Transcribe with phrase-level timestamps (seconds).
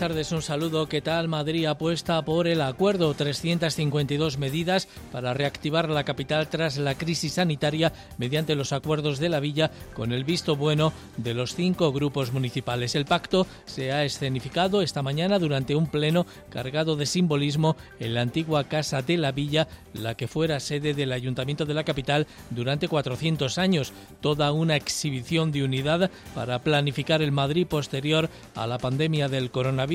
[0.00, 0.86] Tardes, un saludo.
[0.86, 1.28] ¿Qué tal?
[1.28, 3.12] Madrid apuesta por el acuerdo.
[3.12, 9.40] 352 medidas para reactivar la capital tras la crisis sanitaria mediante los acuerdos de la
[9.40, 12.94] villa con el visto bueno de los cinco grupos municipales.
[12.94, 18.22] El pacto se ha escenificado esta mañana durante un pleno cargado de simbolismo en la
[18.22, 22.88] antigua Casa de la Villa, la que fuera sede del Ayuntamiento de la capital durante
[22.88, 23.92] 400 años.
[24.22, 29.89] Toda una exhibición de unidad para planificar el Madrid posterior a la pandemia del coronavirus,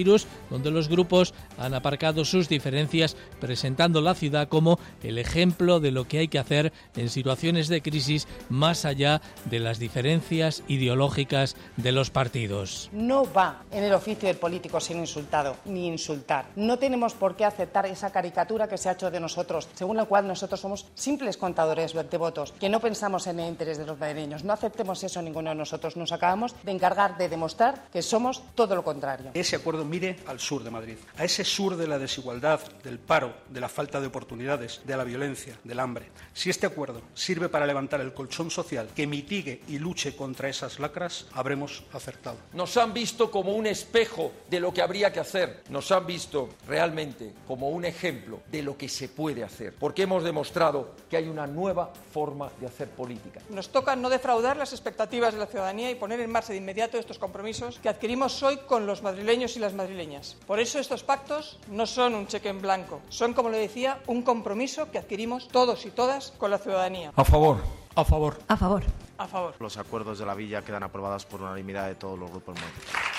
[0.49, 6.07] donde los grupos han aparcado sus diferencias presentando la ciudad como el ejemplo de lo
[6.07, 11.91] que hay que hacer en situaciones de crisis más allá de las diferencias ideológicas de
[11.91, 12.89] los partidos.
[12.91, 16.47] No va en el oficio del político ser insultado ni insultar.
[16.55, 20.05] No tenemos por qué aceptar esa caricatura que se ha hecho de nosotros, según la
[20.05, 23.97] cual nosotros somos simples contadores de votos, que no pensamos en el interés de los
[23.97, 24.43] madrileños.
[24.43, 25.95] No aceptemos eso ninguno de nosotros.
[25.95, 29.05] Nos acabamos de encargar de demostrar que somos todo lo contrario
[29.45, 33.33] ese acuerdo mire al sur de Madrid, a ese sur de la desigualdad, del paro,
[33.49, 36.09] de la falta de oportunidades, de la violencia, del hambre.
[36.33, 40.79] Si este acuerdo sirve para levantar el colchón social que mitigue y luche contra esas
[40.79, 42.37] lacras, habremos acertado.
[42.53, 46.49] Nos han visto como un espejo de lo que habría que hacer, nos han visto
[46.67, 51.27] realmente como un ejemplo de lo que se puede hacer, porque hemos demostrado que hay
[51.27, 53.41] una nueva forma de hacer política.
[53.49, 56.97] Nos toca no defraudar las expectativas de la ciudadanía y poner en marcha de inmediato
[56.97, 60.37] estos compromisos que adquirimos hoy con los madrileños y las madrileñas.
[60.47, 64.21] Por eso estos pactos no son un cheque en blanco, son, como le decía, un
[64.21, 67.11] compromiso que adquirimos todos y todas con la ciudadanía.
[67.15, 67.57] A favor.
[67.95, 68.37] A favor.
[68.47, 68.83] A favor.
[69.17, 69.55] A favor.
[69.59, 73.14] Los acuerdos de la villa quedan aprobados por unanimidad de todos los grupos municipales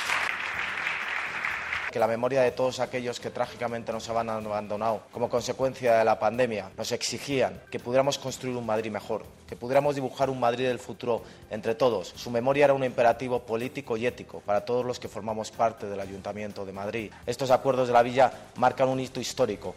[1.96, 6.18] que la memoria de todos aquellos que trágicamente nos han abandonado como consecuencia de la
[6.18, 10.78] pandemia nos exigían que pudiéramos construir un Madrid mejor, que pudiéramos dibujar un Madrid del
[10.78, 12.08] futuro entre todos.
[12.14, 15.98] Su memoria era un imperativo político y ético para todos los que formamos parte del
[15.98, 17.10] Ayuntamiento de Madrid.
[17.24, 19.74] Estos acuerdos de la Villa marcan un hito histórico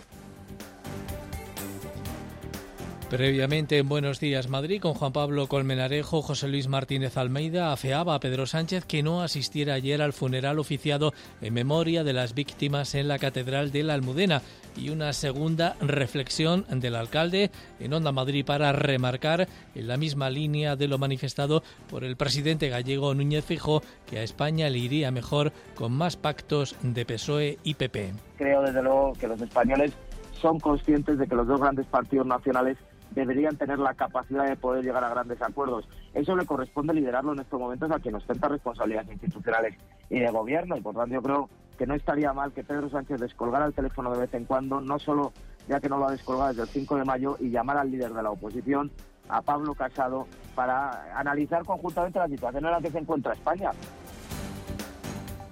[3.09, 8.19] Previamente en Buenos Días Madrid, con Juan Pablo Colmenarejo, José Luis Martínez Almeida afeaba a
[8.19, 13.07] Pedro Sánchez que no asistiera ayer al funeral oficiado en memoria de las víctimas en
[13.07, 14.43] la Catedral de la Almudena
[14.77, 17.49] y una segunda reflexión del alcalde
[17.79, 22.69] en Onda Madrid para remarcar en la misma línea de lo manifestado por el presidente
[22.69, 27.73] gallego Núñez Fijo que a España le iría mejor con más pactos de PSOE y
[27.73, 28.13] PP.
[28.37, 29.93] Creo desde luego que los españoles
[30.39, 32.77] son conscientes de que los dos grandes partidos nacionales
[33.11, 35.87] deberían tener la capacidad de poder llegar a grandes acuerdos.
[36.13, 39.75] Eso le corresponde liderarlo en estos momentos a quien ostenta responsabilidades institucionales
[40.09, 40.77] y de gobierno.
[40.77, 44.11] Y por tanto yo creo que no estaría mal que Pedro Sánchez descolgara el teléfono
[44.11, 45.31] de vez en cuando, no solo
[45.67, 48.13] ya que no lo ha descolgado desde el 5 de mayo, y llamar al líder
[48.13, 48.91] de la oposición,
[49.29, 53.71] a Pablo Casado, para analizar conjuntamente la situación en la que se encuentra España.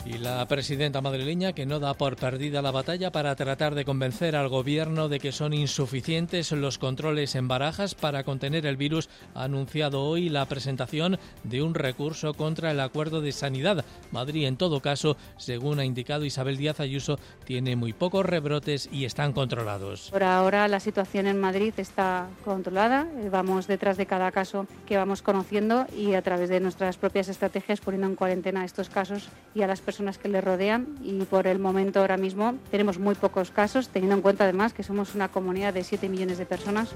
[0.07, 4.38] Y la presidenta madrileña que no da por perdida la batalla para tratar de convencer
[4.38, 9.44] al gobierno de que son insuficientes los controles en barajas para contener el virus ha
[9.44, 13.84] anunciado hoy la presentación de un recurso contra el acuerdo de sanidad.
[14.12, 19.03] Madrid, en todo caso, según ha indicado Isabel Díaz Ayuso, tiene muy pocos rebrotes y
[19.03, 20.09] están controlados.
[20.12, 23.07] Por ahora la situación en Madrid está controlada.
[23.29, 27.81] Vamos detrás de cada caso que vamos conociendo y a través de nuestras propias estrategias
[27.81, 31.59] poniendo en cuarentena estos casos y a las personas que le rodean y por el
[31.59, 35.74] momento ahora mismo tenemos muy pocos casos, teniendo en cuenta además que somos una comunidad
[35.74, 36.90] de 7 millones de personas.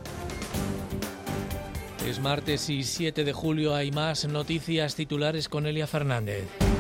[2.08, 6.71] Es martes y 7 de julio, hay más noticias titulares con Elia Fernández.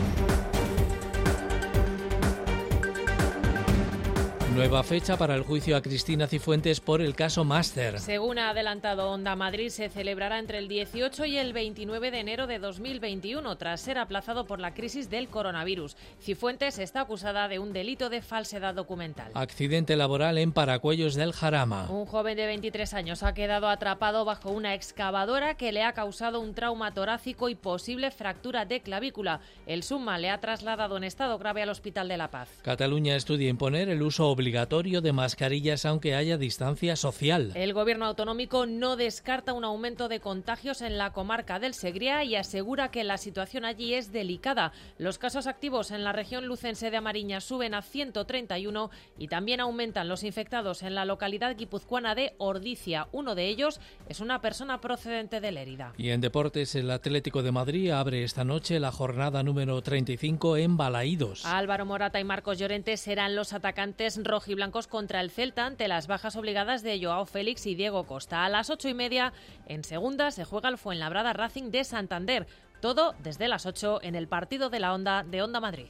[4.55, 8.01] Nueva fecha para el juicio a Cristina Cifuentes por el caso Máster.
[8.01, 12.47] Según ha adelantado Onda Madrid, se celebrará entre el 18 y el 29 de enero
[12.47, 15.95] de 2021, tras ser aplazado por la crisis del coronavirus.
[16.19, 19.31] Cifuentes está acusada de un delito de falsedad documental.
[19.35, 21.89] Accidente laboral en Paracuellos del Jarama.
[21.89, 26.41] Un joven de 23 años ha quedado atrapado bajo una excavadora que le ha causado
[26.41, 29.39] un trauma torácico y posible fractura de clavícula.
[29.65, 32.49] El Suma le ha trasladado en estado grave al Hospital de la Paz.
[32.63, 37.51] Cataluña estudia imponer el uso obligatorio de mascarillas aunque haya distancia social.
[37.53, 42.35] El gobierno autonómico no descarta un aumento de contagios en la comarca del Segría y
[42.35, 44.71] asegura que la situación allí es delicada.
[44.97, 48.89] Los casos activos en la región lucense de Amariña suben a 131
[49.19, 53.07] y también aumentan los infectados en la localidad guipuzcoana de Ordicia.
[53.11, 53.79] Uno de ellos
[54.09, 55.93] es una persona procedente de Lérida.
[55.97, 60.77] Y en deportes, el Atlético de Madrid abre esta noche la jornada número 35 en
[60.77, 61.45] Balaídos.
[61.45, 66.35] Álvaro Morata y Marcos Llorente serán los atacantes rojiblancos contra el Celta ante las bajas
[66.35, 68.45] obligadas de Joao Félix y Diego Costa.
[68.45, 69.33] A las ocho y media,
[69.67, 72.47] en segunda, se juega el Fuenlabrada Racing de Santander.
[72.79, 75.89] Todo desde las 8 en el partido de la Onda de Onda Madrid.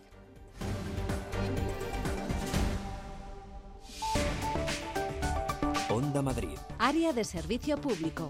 [5.90, 6.58] Onda Madrid.
[6.80, 8.30] Área de servicio público.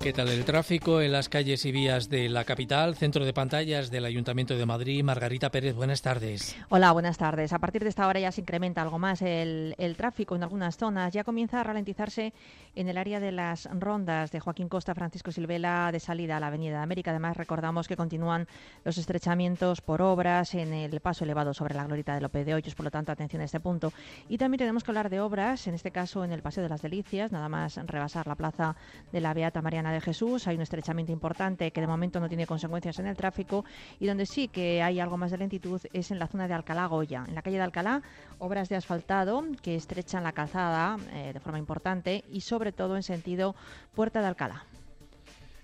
[0.00, 2.96] ¿Qué tal el tráfico en las calles y vías de la capital?
[2.96, 5.04] Centro de pantallas del Ayuntamiento de Madrid.
[5.04, 6.56] Margarita Pérez, buenas tardes.
[6.70, 7.52] Hola, buenas tardes.
[7.52, 11.12] A partir de esta hora ya se incrementa algo más el, tráfico en algunas zonas.
[11.12, 12.32] Ya comienza a ralentizarse
[12.74, 16.46] en el área de las rondas de Joaquín Costa, Francisco Silvela, de salida a la
[16.46, 17.10] Avenida de América.
[17.10, 18.48] Además, recordamos que continúan
[18.86, 22.74] los estrechamientos por obras en el paso elevado sobre la Glorita de López de Hoyos.
[22.74, 23.92] Por lo tanto, atención a este punto.
[24.30, 26.80] Y también tenemos que hablar de obras, en este caso en el Paseo de las
[26.80, 28.76] Delicias, nada más rebasar la plaza
[29.12, 30.46] de la Beata Mariana de Jesús.
[30.46, 33.64] Hay un estrechamiento importante que de momento no tiene consecuencias en el tráfico
[33.98, 36.86] y donde sí que hay algo más de lentitud es en la zona de Alcalá
[36.86, 37.24] Goya.
[37.26, 38.02] En la calle de Alcalá,
[38.38, 43.02] obras de asfaltado que estrechan la calzada eh, de forma importante y sobre todo en
[43.02, 43.54] sentido
[43.94, 44.64] Puerta de Alcalá.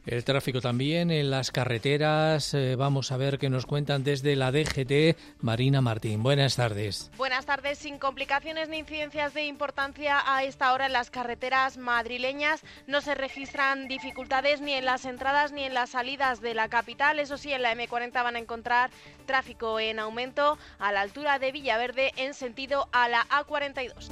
[0.06, 2.54] El tráfico también en las carreteras.
[2.54, 5.18] Eh, vamos a ver qué nos cuentan desde la DGT.
[5.40, 7.10] Marina Martín, buenas tardes.
[7.16, 7.78] Buenas tardes.
[7.78, 13.16] Sin complicaciones ni incidencias de importancia a esta hora en las carreteras madrileñas no se
[13.16, 17.18] registran dificultades ni en las entradas ni en las salidas de la capital.
[17.18, 18.90] Eso sí, en la M40 van a encontrar
[19.26, 24.08] tráfico en aumento a la altura de Villaverde en sentido a la A42.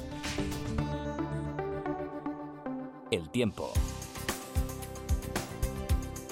[3.12, 3.72] El tiempo.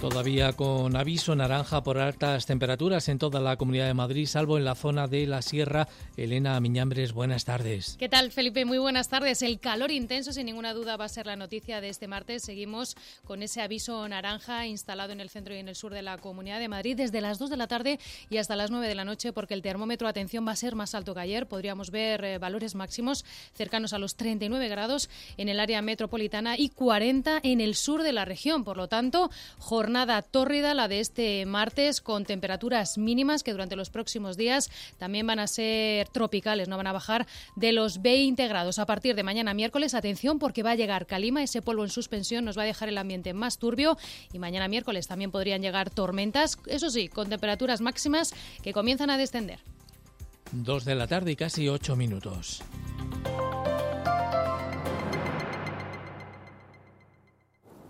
[0.02, 4.64] Todavía con aviso naranja por altas temperaturas en toda la Comunidad de Madrid, salvo en
[4.64, 5.86] la zona de la Sierra.
[6.16, 7.94] Elena Miñambres, buenas tardes.
[8.00, 8.64] ¿Qué tal, Felipe?
[8.64, 9.42] Muy buenas tardes.
[9.42, 12.42] El calor intenso, sin ninguna duda, va a ser la noticia de este martes.
[12.42, 16.18] Seguimos con ese aviso naranja instalado en el centro y en el sur de la
[16.18, 19.04] Comunidad de Madrid desde las 2 de la tarde y hasta las 9 de la
[19.04, 21.46] noche, porque el termómetro, atención, va a ser más alto que ayer.
[21.46, 26.70] Podríamos ver eh, valores máximos cercanos a los 39 grados en el área metropolitana y
[26.70, 28.64] 40 en el sur de la región.
[28.64, 33.76] Por lo tanto, jornada jornada tórrida la de este martes con temperaturas mínimas que durante
[33.76, 38.48] los próximos días también van a ser tropicales, no van a bajar de los 20
[38.48, 38.78] grados.
[38.78, 42.46] A partir de mañana miércoles, atención porque va a llegar calima, ese polvo en suspensión
[42.46, 43.98] nos va a dejar el ambiente más turbio
[44.32, 49.18] y mañana miércoles también podrían llegar tormentas, eso sí, con temperaturas máximas que comienzan a
[49.18, 49.58] descender.
[50.52, 52.62] Dos de la tarde y casi ocho minutos.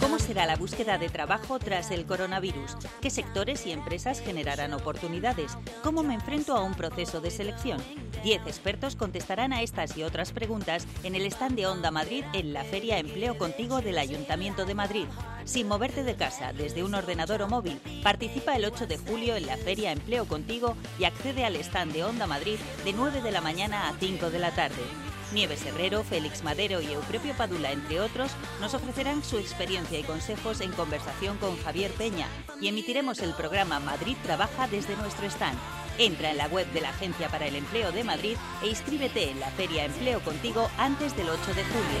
[0.00, 2.76] ¿Cómo será la búsqueda de trabajo tras el coronavirus?
[3.00, 5.56] ¿Qué sectores y empresas generarán oportunidades?
[5.84, 7.80] ¿Cómo me enfrento a un proceso de selección?
[8.24, 12.52] Diez expertos contestarán a estas y otras preguntas en el stand de Onda Madrid en
[12.52, 15.06] la Feria Empleo Contigo del Ayuntamiento de Madrid.
[15.44, 19.46] Sin moverte de casa, desde un ordenador o móvil, participa el 8 de julio en
[19.46, 23.40] la Feria Empleo Contigo y accede al stand de Onda Madrid de 9 de la
[23.40, 25.09] mañana a 5 de la tarde.
[25.32, 30.60] Nieves Herrero, Félix Madero y Eupropio Padula, entre otros, nos ofrecerán su experiencia y consejos
[30.60, 32.26] en conversación con Javier Peña
[32.60, 35.58] y emitiremos el programa Madrid Trabaja desde nuestro stand.
[35.98, 39.40] Entra en la web de la Agencia para el Empleo de Madrid e inscríbete en
[39.40, 42.00] la Feria Empleo Contigo antes del 8 de julio.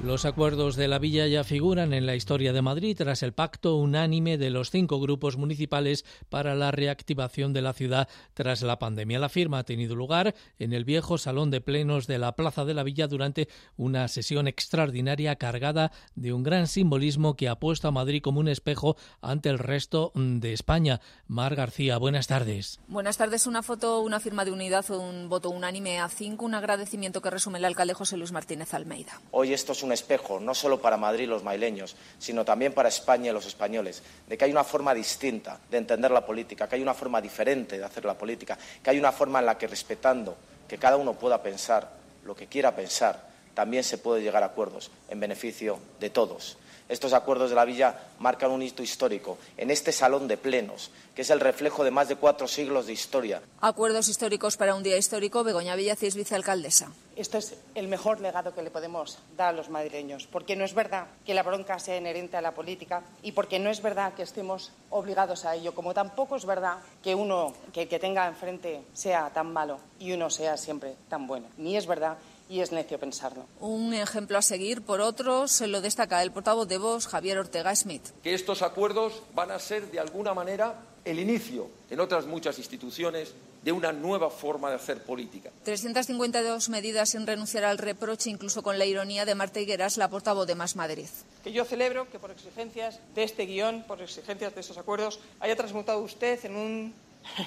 [0.00, 3.74] Los acuerdos de la Villa ya figuran en la historia de Madrid tras el pacto
[3.74, 9.18] unánime de los cinco grupos municipales para la reactivación de la ciudad tras la pandemia.
[9.18, 12.74] La firma ha tenido lugar en el viejo salón de plenos de la Plaza de
[12.74, 17.90] la Villa durante una sesión extraordinaria cargada de un gran simbolismo que ha puesto a
[17.90, 21.00] Madrid como un espejo ante el resto de España.
[21.26, 22.78] Mar García, buenas tardes.
[22.86, 23.48] Buenas tardes.
[23.48, 27.58] Una foto, una firma de unidad un voto unánime a cinco, un agradecimiento que resume
[27.58, 29.20] el alcalde José Luis Martínez Almeida.
[29.32, 32.88] Hoy esto es un espejo, no solo para Madrid y los maileños, sino también para
[32.88, 36.76] España y los españoles, de que hay una forma distinta de entender la política, que
[36.76, 39.66] hay una forma diferente de hacer la política, que hay una forma en la que
[39.66, 40.36] respetando
[40.68, 41.90] que cada uno pueda pensar
[42.24, 46.58] lo que quiera pensar, también se puede llegar a acuerdos en beneficio de todos.
[46.88, 51.22] Estos acuerdos de la Villa marcan un hito histórico en este salón de plenos, que
[51.22, 53.42] es el reflejo de más de cuatro siglos de historia.
[53.60, 55.44] Acuerdos históricos para un día histórico.
[55.44, 56.90] Begoña Villacís, vicealcaldesa.
[57.14, 60.72] Esto es el mejor legado que le podemos dar a los madrileños, porque no es
[60.72, 64.22] verdad que la bronca sea inherente a la política y porque no es verdad que
[64.22, 68.82] estemos obligados a ello, como tampoco es verdad que uno, que el que tenga enfrente
[68.94, 71.48] sea tan malo y uno sea siempre tan bueno.
[71.58, 72.16] Ni es verdad
[72.48, 73.46] y es necio pensarlo.
[73.60, 77.74] Un ejemplo a seguir por otros se lo destaca el portavoz de Vox, Javier Ortega
[77.76, 78.02] Smith.
[78.22, 80.74] Que estos acuerdos van a ser, de alguna manera,
[81.04, 85.50] el inicio, en otras muchas instituciones, de una nueva forma de hacer política.
[85.64, 90.46] 352 medidas sin renunciar al reproche, incluso con la ironía de Marta Higueras, la portavoz
[90.46, 91.08] de Más Madrid.
[91.42, 95.56] Que yo celebro que por exigencias de este guion, por exigencias de estos acuerdos, haya
[95.56, 96.94] transmutado usted en un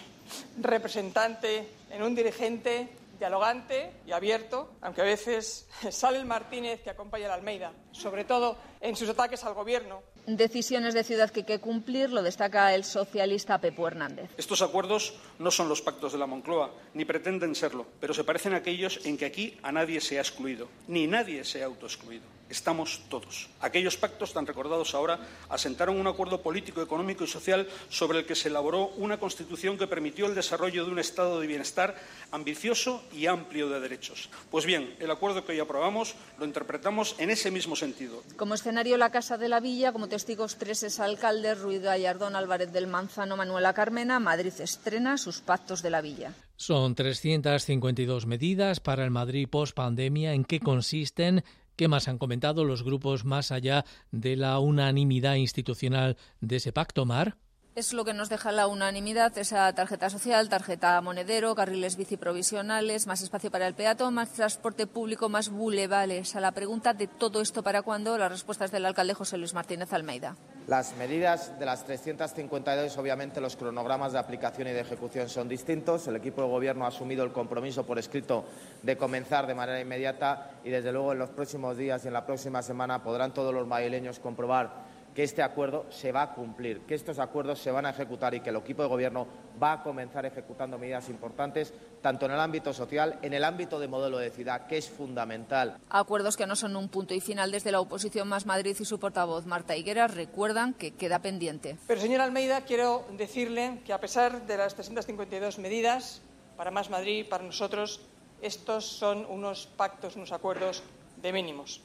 [0.62, 2.90] representante, en un dirigente
[3.22, 8.58] dialogante y abierto, aunque a veces sale el Martínez que acompaña al Almeida, sobre todo
[8.82, 10.02] en sus ataques al Gobierno.
[10.26, 14.32] Decisiones de ciudad que hay que cumplir, lo destaca el socialista Pepo Hernández.
[14.38, 18.56] Estos acuerdos no son los pactos de la Moncloa, ni pretenden serlo, pero se parecen
[18.56, 22.31] a aquellos en que aquí a nadie se ha excluido, ni nadie se ha autoexcluido
[22.52, 23.50] estamos todos.
[23.60, 28.36] Aquellos pactos tan recordados ahora asentaron un acuerdo político, económico y social sobre el que
[28.36, 31.96] se elaboró una Constitución que permitió el desarrollo de un Estado de bienestar
[32.32, 34.30] ambicioso y amplio de derechos.
[34.50, 38.24] Pues bien, el acuerdo que hoy aprobamos lo interpretamos en ese mismo sentido.
[38.38, 42.88] Como escenario, la Casa de la Villa, como testigos tres exalcaldes, Ruiz Gallardón, Álvarez del
[42.88, 46.34] Manzano, Manuela Carmena, Madrid estrena sus pactos de la Villa.
[46.56, 50.34] Son 352 medidas para el Madrid post-pandemia.
[50.34, 51.44] ¿En qué consisten?
[51.82, 57.08] ¿Qué más han comentado los grupos más allá de la unanimidad institucional de ese pacto,
[57.08, 57.38] Mar?
[57.74, 63.08] Es lo que nos deja la unanimidad, esa tarjeta social, tarjeta monedero, carriles bici provisionales,
[63.08, 66.36] más espacio para el peatón, más transporte público, más bulevares.
[66.36, 69.94] A la pregunta de todo esto para cuándo, las respuestas del alcalde José Luis Martínez
[69.94, 70.36] Almeida.
[70.68, 76.06] Las medidas de las 352, obviamente los cronogramas de aplicación y de ejecución son distintos.
[76.10, 78.44] El equipo de Gobierno ha asumido el compromiso por escrito
[78.84, 82.26] de comenzar de manera inmediata y, desde luego, en los próximos días y en la
[82.26, 86.96] próxima semana podrán todos los madrileños comprobar que este acuerdo se va a cumplir, que
[86.96, 89.28] estos acuerdos se van a ejecutar y que el equipo de gobierno
[89.62, 93.88] va a comenzar ejecutando medidas importantes tanto en el ámbito social, en el ámbito de
[93.88, 95.78] modelo de ciudad, que es fundamental.
[95.90, 99.00] Acuerdos que no son un punto y final desde la oposición más Madrid y su
[99.00, 101.78] portavoz Marta Higueras recuerdan que queda pendiente.
[101.88, 106.22] Pero, señor Almeida, quiero decirle que a pesar de las 352 medidas
[106.58, 108.02] para más Madrid, para nosotros,
[108.42, 110.84] estos son unos pactos, unos acuerdos
[111.22, 111.82] de mínimos.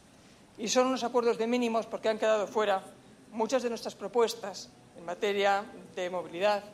[0.58, 2.82] Y son unos acuerdos de mínimos porque han quedado fuera
[3.36, 5.62] muchas de nuestras propuestas en materia
[5.94, 6.64] de movilidad,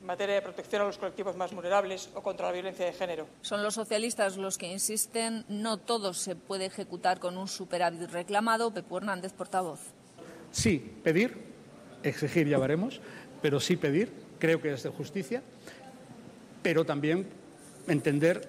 [0.00, 3.26] en materia de protección a los colectivos más vulnerables o contra la violencia de género.
[3.42, 8.72] Son los socialistas los que insisten, no todo se puede ejecutar con un superávit reclamado.
[8.72, 9.80] Pepo Hernández, portavoz.
[10.52, 11.36] Sí, pedir,
[12.04, 13.00] exigir ya veremos,
[13.42, 15.42] pero sí pedir, creo que es de justicia,
[16.62, 17.26] pero también
[17.88, 18.48] entender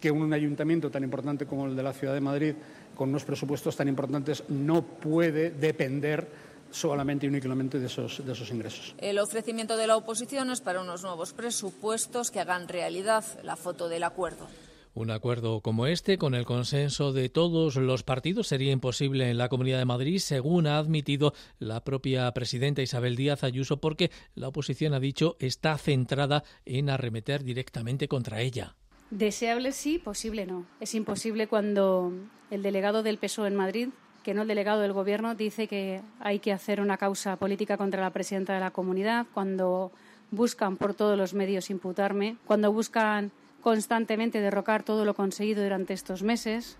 [0.00, 2.54] que un ayuntamiento tan importante como el de la Ciudad de Madrid,
[2.94, 8.50] con unos presupuestos tan importantes, no puede depender solamente y únicamente de esos, de esos
[8.50, 8.94] ingresos.
[8.98, 13.88] El ofrecimiento de la oposición es para unos nuevos presupuestos que hagan realidad la foto
[13.88, 14.46] del acuerdo.
[14.94, 19.48] Un acuerdo como este, con el consenso de todos los partidos, sería imposible en la
[19.48, 24.94] Comunidad de Madrid, según ha admitido la propia presidenta Isabel Díaz Ayuso, porque la oposición
[24.94, 28.74] ha dicho está centrada en arremeter directamente contra ella.
[29.10, 30.66] Deseable sí, posible no.
[30.80, 32.12] Es imposible cuando
[32.50, 33.88] el delegado del PSOE en Madrid
[34.28, 38.02] que no el delegado del Gobierno, dice que hay que hacer una causa política contra
[38.02, 39.90] la presidenta de la comunidad cuando
[40.30, 43.30] buscan por todos los medios imputarme, cuando buscan
[43.62, 46.76] constantemente derrocar todo lo conseguido durante estos meses.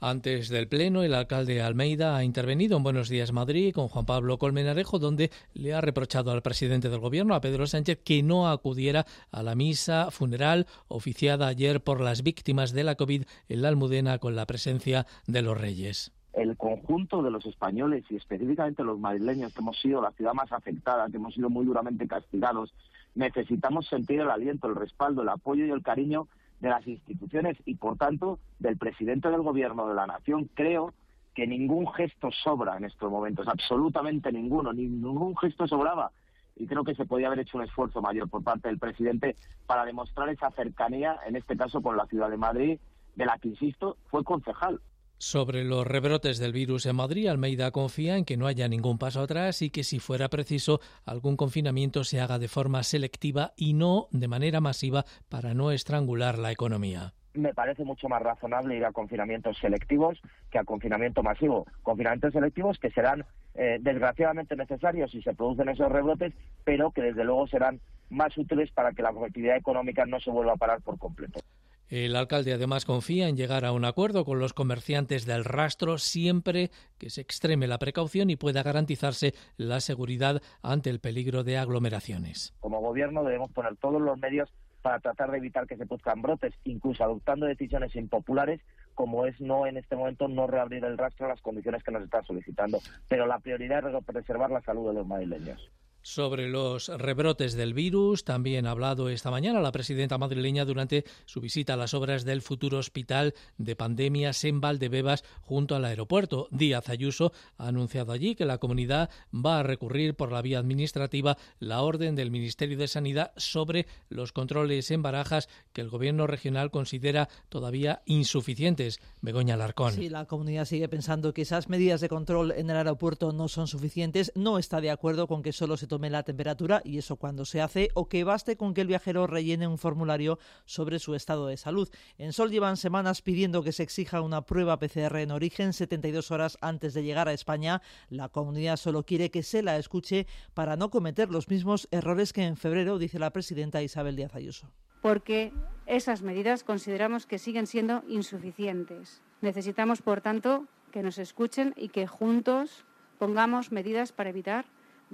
[0.00, 4.38] Antes del Pleno, el alcalde Almeida ha intervenido en Buenos Días Madrid con Juan Pablo
[4.38, 9.04] Colmenarejo, donde le ha reprochado al presidente del Gobierno, a Pedro Sánchez, que no acudiera
[9.30, 14.18] a la misa funeral oficiada ayer por las víctimas de la COVID en la Almudena
[14.18, 19.52] con la presencia de los reyes el conjunto de los españoles y específicamente los madrileños
[19.52, 22.74] que hemos sido la ciudad más afectada, que hemos sido muy duramente castigados,
[23.14, 26.26] necesitamos sentir el aliento, el respaldo, el apoyo y el cariño
[26.60, 30.50] de las instituciones y, por tanto, del presidente del Gobierno de la Nación.
[30.54, 30.92] Creo
[31.34, 36.10] que ningún gesto sobra en estos momentos, absolutamente ninguno, ningún gesto sobraba.
[36.56, 39.36] Y creo que se podía haber hecho un esfuerzo mayor por parte del presidente
[39.66, 42.78] para demostrar esa cercanía, en este caso con la ciudad de Madrid,
[43.16, 44.80] de la que, insisto, fue concejal.
[45.18, 49.22] Sobre los rebrotes del virus en Madrid, Almeida confía en que no haya ningún paso
[49.22, 54.08] atrás y que si fuera preciso algún confinamiento se haga de forma selectiva y no
[54.10, 58.92] de manera masiva para no estrangular la economía me parece mucho más razonable ir a
[58.92, 61.66] confinamientos selectivos que a confinamiento masivo.
[61.82, 66.32] Confinamientos selectivos que serán eh, desgraciadamente necesarios si se producen esos rebrotes,
[66.64, 70.52] pero que desde luego serán más útiles para que la actividad económica no se vuelva
[70.52, 71.40] a parar por completo.
[71.88, 76.70] El alcalde además confía en llegar a un acuerdo con los comerciantes del rastro siempre
[76.98, 82.54] que se extreme la precaución y pueda garantizarse la seguridad ante el peligro de aglomeraciones.
[82.60, 84.50] Como gobierno debemos poner todos los medios
[84.84, 88.60] para tratar de evitar que se produzcan brotes, incluso adoptando decisiones impopulares,
[88.94, 92.02] como es no en este momento no reabrir el rastro a las condiciones que nos
[92.02, 92.80] está solicitando.
[93.08, 95.70] Pero la prioridad es preservar la salud de los madrileños.
[96.06, 101.40] Sobre los rebrotes del virus, también ha hablado esta mañana la presidenta madrileña durante su
[101.40, 106.46] visita a las obras del futuro hospital de pandemias en Valdebebas junto al aeropuerto.
[106.50, 111.38] Díaz Ayuso ha anunciado allí que la comunidad va a recurrir por la vía administrativa
[111.58, 116.70] la orden del Ministerio de Sanidad sobre los controles en barajas que el gobierno regional
[116.70, 119.00] considera todavía insuficientes.
[119.22, 119.94] Begoña Larcón.
[119.94, 123.68] Sí, la comunidad sigue pensando que esas medidas de control en el aeropuerto no son
[123.68, 124.32] suficientes.
[124.34, 127.60] No está de acuerdo con que solo se tome la temperatura y eso cuando se
[127.60, 131.56] hace o que baste con que el viajero rellene un formulario sobre su estado de
[131.56, 131.88] salud.
[132.18, 136.58] En Sol llevan semanas pidiendo que se exija una prueba PCR en origen 72 horas
[136.60, 137.80] antes de llegar a España.
[138.08, 142.42] La comunidad solo quiere que se la escuche para no cometer los mismos errores que
[142.42, 144.72] en febrero, dice la presidenta Isabel Díaz Ayuso.
[145.00, 145.52] Porque
[145.86, 149.22] esas medidas consideramos que siguen siendo insuficientes.
[149.42, 152.84] Necesitamos, por tanto, que nos escuchen y que juntos
[153.20, 154.64] pongamos medidas para evitar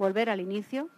[0.01, 0.89] volver al inicio,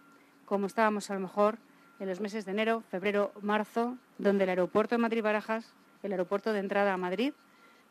[0.46, 1.58] como estábamos a lo mejor
[2.00, 6.60] en los meses de enero, febrero, marzo, donde el aeropuerto de Madrid-Barajas, el aeropuerto de
[6.60, 7.34] entrada a Madrid,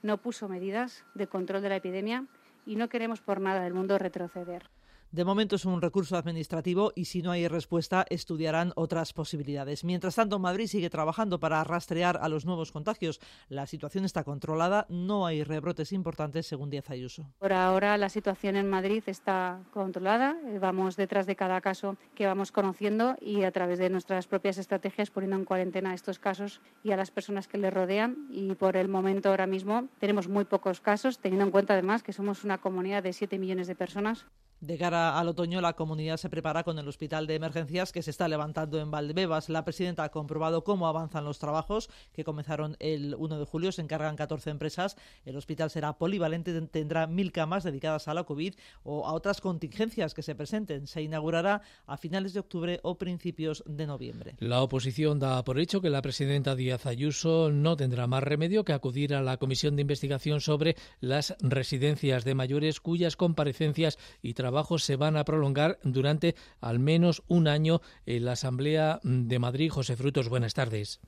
[0.01, 2.25] no puso medidas de control de la epidemia
[2.65, 4.71] y no queremos por nada del mundo retroceder.
[5.13, 9.85] De momento es un recurso administrativo y si no hay respuesta estudiarán otras posibilidades.
[9.85, 13.21] Mientras tanto, Madrid sigue trabajando para rastrear a los nuevos contagios.
[13.51, 17.27] La situación está controlada, no hay rebrotes importantes según Díaz Ayuso.
[17.41, 22.25] Por ahora la situación en Madrid está controlada, eh, vamos detrás de cada caso que
[22.25, 26.93] vamos conociendo y a través de nuestras propias estrategias poniendo en cuarentena estos casos y
[26.93, 30.81] a las personas que les rodean y por el momento ahora mismo tenemos muy pocos
[30.81, 34.25] casos, teniendo en cuenta además que somos una comunidad de 7 millones de personas.
[34.63, 38.13] De cara al otoño, la comunidad se prepara con el hospital de emergencias que se
[38.13, 39.49] está levantando en Valdebebas.
[39.49, 43.73] La presidenta ha comprobado cómo avanzan los trabajos que comenzaron el 1 de julio.
[43.73, 44.97] Se encargan 14 empresas.
[45.25, 50.15] El hospital será polivalente, tendrá mil camas dedicadas a la COVID o a otras contingencias
[50.15, 50.87] que se presenten.
[50.87, 54.37] Se inaugurará a finales de octubre o principios de noviembre.
[54.39, 58.75] La oposición da por hecho que la presidenta Díaz Ayuso no tendrá más remedio que
[58.75, 64.52] acudir a la comisión de investigación sobre las residencias de mayores cuyas comparecencias y trabajos
[64.53, 69.71] trabajos se van a prolongar durante al menos un año en la Asamblea de Madrid.
[69.71, 71.01] José Frutos, buenas tardes.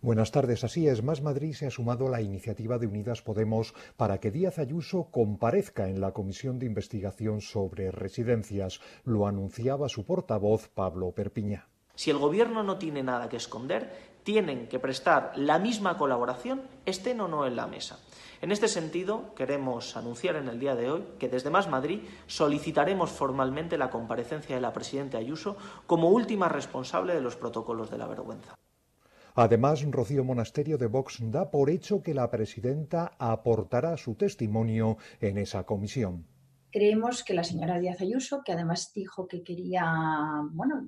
[0.00, 0.62] Buenas tardes.
[0.62, 4.30] Así es, Más Madrid se ha sumado a la iniciativa de Unidas Podemos para que
[4.30, 8.80] Díaz Ayuso comparezca en la comisión de investigación sobre residencias.
[9.02, 11.66] Lo anunciaba su portavoz, Pablo Perpiña.
[11.96, 13.90] Si el Gobierno no tiene nada que esconder,
[14.22, 17.98] tienen que prestar la misma colaboración, estén o no en la mesa.
[18.40, 23.10] En este sentido, queremos anunciar en el día de hoy que desde Más Madrid solicitaremos
[23.10, 28.06] formalmente la comparecencia de la presidenta Ayuso como última responsable de los protocolos de la
[28.06, 28.54] vergüenza.
[29.36, 35.38] Además, Rocío Monasterio de Vox da por hecho que la presidenta aportará su testimonio en
[35.38, 36.26] esa comisión.
[36.74, 39.84] Creemos que la señora Díaz Ayuso, que además dijo que quería
[40.50, 40.82] bueno,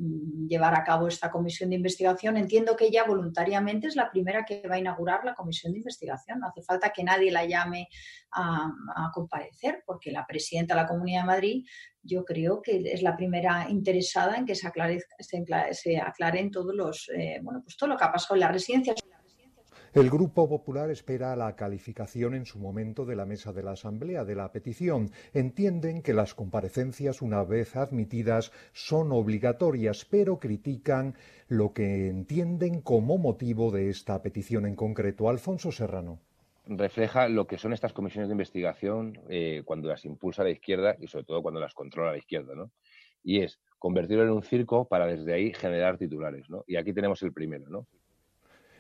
[0.49, 4.67] llevar a cabo esta comisión de investigación, entiendo que ella voluntariamente es la primera que
[4.67, 6.41] va a inaugurar la comisión de investigación.
[6.41, 7.89] No hace falta que nadie la llame
[8.33, 11.67] a, comparecer, porque la presidenta de la Comunidad de Madrid
[12.03, 17.09] yo creo que es la primera interesada en que se, aclare, se, aclaren todos los,
[17.17, 18.97] eh, bueno, pues todo lo que ha pasado en las residencias.
[19.97, 24.27] El Grupo Popular espera la calificación en su momento de la mesa de la Asamblea
[24.27, 25.11] de la petición.
[25.33, 31.15] Entienden que las comparecencias, una vez admitidas, son obligatorias, pero critican
[31.49, 35.31] lo que entienden como motivo de esta petición en concreto.
[35.31, 36.21] Alfonso Serrano
[36.67, 41.07] refleja lo que son estas comisiones de investigación eh, cuando las impulsa la izquierda y
[41.07, 42.71] sobre todo cuando las controla la izquierda, ¿no?
[43.25, 46.65] Y es convertirlo en un circo para desde ahí generar titulares, ¿no?
[46.67, 47.87] Y aquí tenemos el primero, ¿no?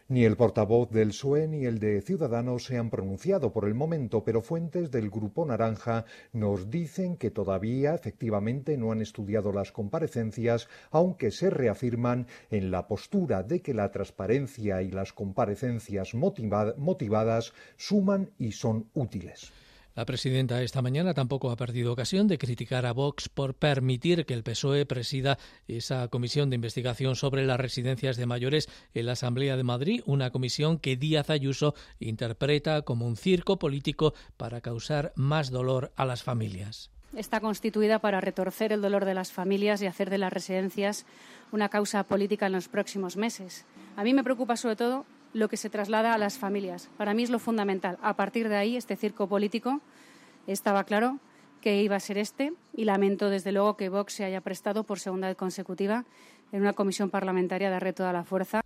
[0.08, 4.22] Ni el portavoz del PSOE ni el de Ciudadanos se han pronunciado por el momento,
[4.22, 10.68] pero fuentes del Grupo Naranja nos dicen que todavía efectivamente no han estudiado las comparecencias,
[10.92, 18.30] aunque se reafirman en la postura de que la transparencia y las comparecencias motivadas suman
[18.38, 19.50] y son útiles.
[19.96, 24.34] La presidenta esta mañana tampoco ha perdido ocasión de criticar a Vox por permitir que
[24.34, 29.56] el PSOE presida esa comisión de investigación sobre las residencias de mayores en la Asamblea
[29.56, 35.50] de Madrid, una comisión que Díaz Ayuso interpreta como un circo político para causar más
[35.50, 36.90] dolor a las familias.
[37.14, 41.06] Está constituida para retorcer el dolor de las familias y hacer de las residencias
[41.52, 43.64] una causa política en los próximos meses.
[43.96, 45.06] A mí me preocupa sobre todo
[45.36, 46.88] lo que se traslada a las familias.
[46.96, 47.98] Para mí es lo fundamental.
[48.02, 49.80] A partir de ahí, este circo político
[50.46, 51.18] estaba claro
[51.60, 54.98] que iba a ser este y lamento desde luego que Vox se haya prestado por
[54.98, 56.04] segunda vez consecutiva
[56.52, 58.62] en una comisión parlamentaria darle toda la fuerza.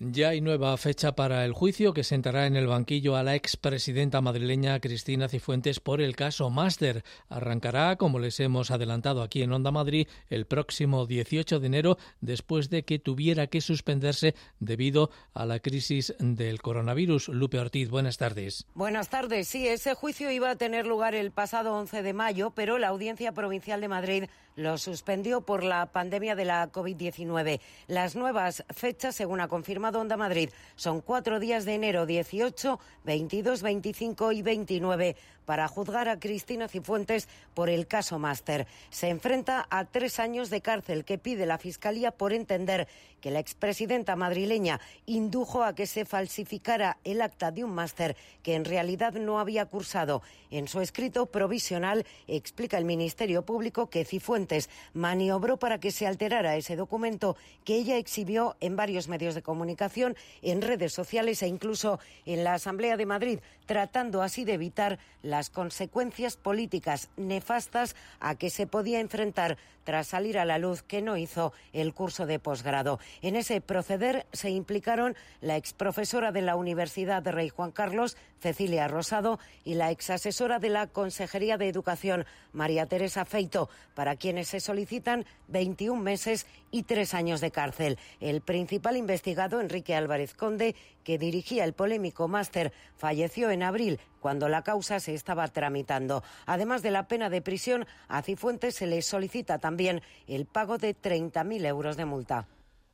[0.00, 4.20] Ya hay nueva fecha para el juicio que sentará en el banquillo a la expresidenta
[4.20, 7.04] madrileña Cristina Cifuentes por el caso Máster.
[7.28, 12.70] Arrancará, como les hemos adelantado aquí en Onda Madrid, el próximo 18 de enero, después
[12.70, 17.28] de que tuviera que suspenderse debido a la crisis del coronavirus.
[17.28, 18.66] Lupe Ortiz, buenas tardes.
[18.74, 19.46] Buenas tardes.
[19.46, 23.30] Sí, ese juicio iba a tener lugar el pasado 11 de mayo, pero la Audiencia
[23.30, 24.24] Provincial de Madrid
[24.56, 27.60] lo suspendió por la pandemia de la COVID-19.
[27.88, 33.62] Las nuevas fechas, según ha confirmado Onda Madrid, son cuatro días de enero 18, 22,
[33.62, 38.66] 25 y 29 para juzgar a Cristina Cifuentes por el caso Máster.
[38.90, 42.88] Se enfrenta a tres años de cárcel que pide la Fiscalía por entender
[43.24, 48.54] que la expresidenta madrileña indujo a que se falsificara el acta de un máster que
[48.54, 50.20] en realidad no había cursado.
[50.50, 56.56] En su escrito provisional explica el Ministerio Público que Cifuentes maniobró para que se alterara
[56.56, 62.00] ese documento que ella exhibió en varios medios de comunicación, en redes sociales e incluso
[62.26, 64.98] en la Asamblea de Madrid, tratando así de evitar
[65.34, 71.02] las consecuencias políticas nefastas a que se podía enfrentar tras salir a la luz que
[71.02, 73.00] no hizo el curso de posgrado.
[73.20, 78.88] En ese proceder se implicaron la exprofesora de la Universidad de Rey Juan Carlos, Cecilia
[78.88, 84.60] Rosado, y la exasesora de la Consejería de Educación, María Teresa Feito, para quienes se
[84.60, 87.98] solicitan 21 meses y tres años de cárcel.
[88.20, 94.50] El principal investigado, Enrique Álvarez Conde, que dirigía el polémico máster, falleció en abril cuando
[94.50, 96.22] la causa se estaba tramitando.
[96.44, 100.94] Además de la pena de prisión, a Cifuentes se le solicita también el pago de
[100.94, 102.46] 30.000 euros de multa.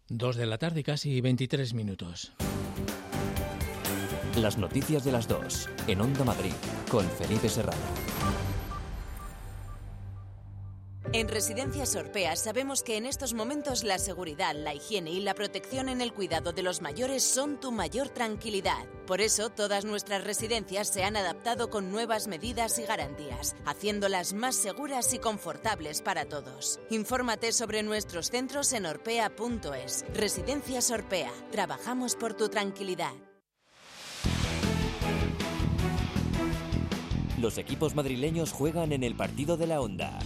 [0.09, 2.33] Dos de la tarde, casi 23 minutos.
[4.41, 6.55] Las noticias de las dos, en Onda Madrid,
[6.91, 7.77] con Felipe Serrano.
[11.13, 15.91] En Residencias Orpea sabemos que en estos momentos la seguridad, la higiene y la protección
[15.91, 18.87] en el cuidado de los mayores son tu mayor tranquilidad.
[19.07, 24.57] Por eso todas nuestras residencias se han adaptado con nuevas medidas y garantías, haciéndolas más
[24.57, 26.81] seguras y confortables para todos.
[26.89, 30.07] Infórmate sobre nuestros centros en orpea.es.
[30.15, 31.33] Residencias Orpea.
[31.51, 33.13] Trabajamos por tu tranquilidad.
[37.41, 40.19] Los equipos madrileños juegan en el partido de la Onda.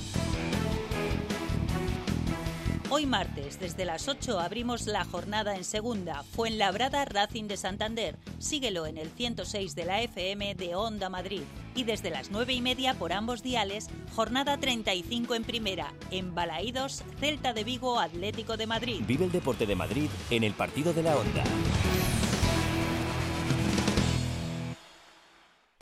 [2.90, 6.24] Hoy martes, desde las 8, abrimos la jornada en segunda.
[6.24, 8.16] Fuenlabrada Racing de Santander.
[8.38, 11.42] Síguelo en el 106 de la FM de Onda Madrid.
[11.77, 15.94] Y desde las 9 y media por ambos diales, jornada 35 en primera.
[16.11, 19.03] En Balaídos, Celta de Vigo, Atlético de Madrid.
[19.07, 21.44] Vive el deporte de Madrid en el partido de la Onda.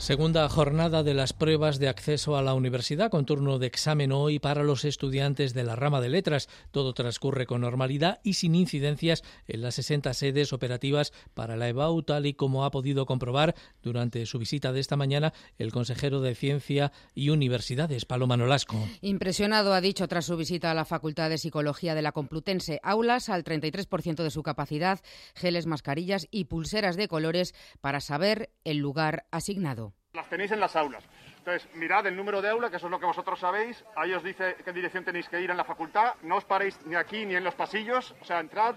[0.00, 4.38] Segunda jornada de las pruebas de acceso a la universidad con turno de examen hoy
[4.38, 6.48] para los estudiantes de la rama de letras.
[6.70, 12.02] Todo transcurre con normalidad y sin incidencias en las 60 sedes operativas para la EBAU,
[12.02, 16.34] tal y como ha podido comprobar durante su visita de esta mañana el consejero de
[16.34, 18.82] Ciencia y Universidades, Paloma Nolasco.
[19.02, 23.28] Impresionado, ha dicho tras su visita a la Facultad de Psicología de la Complutense, aulas
[23.28, 24.98] al 33% de su capacidad,
[25.34, 29.89] geles, mascarillas y pulseras de colores para saber el lugar asignado.
[30.12, 31.04] Las tenéis en las aulas.
[31.38, 33.84] Entonces, mirad el número de aula, que eso es lo que vosotros sabéis.
[33.94, 36.14] Ahí os dice qué dirección tenéis que ir en la facultad.
[36.22, 38.12] No os paréis ni aquí ni en los pasillos.
[38.20, 38.74] O sea, entrad,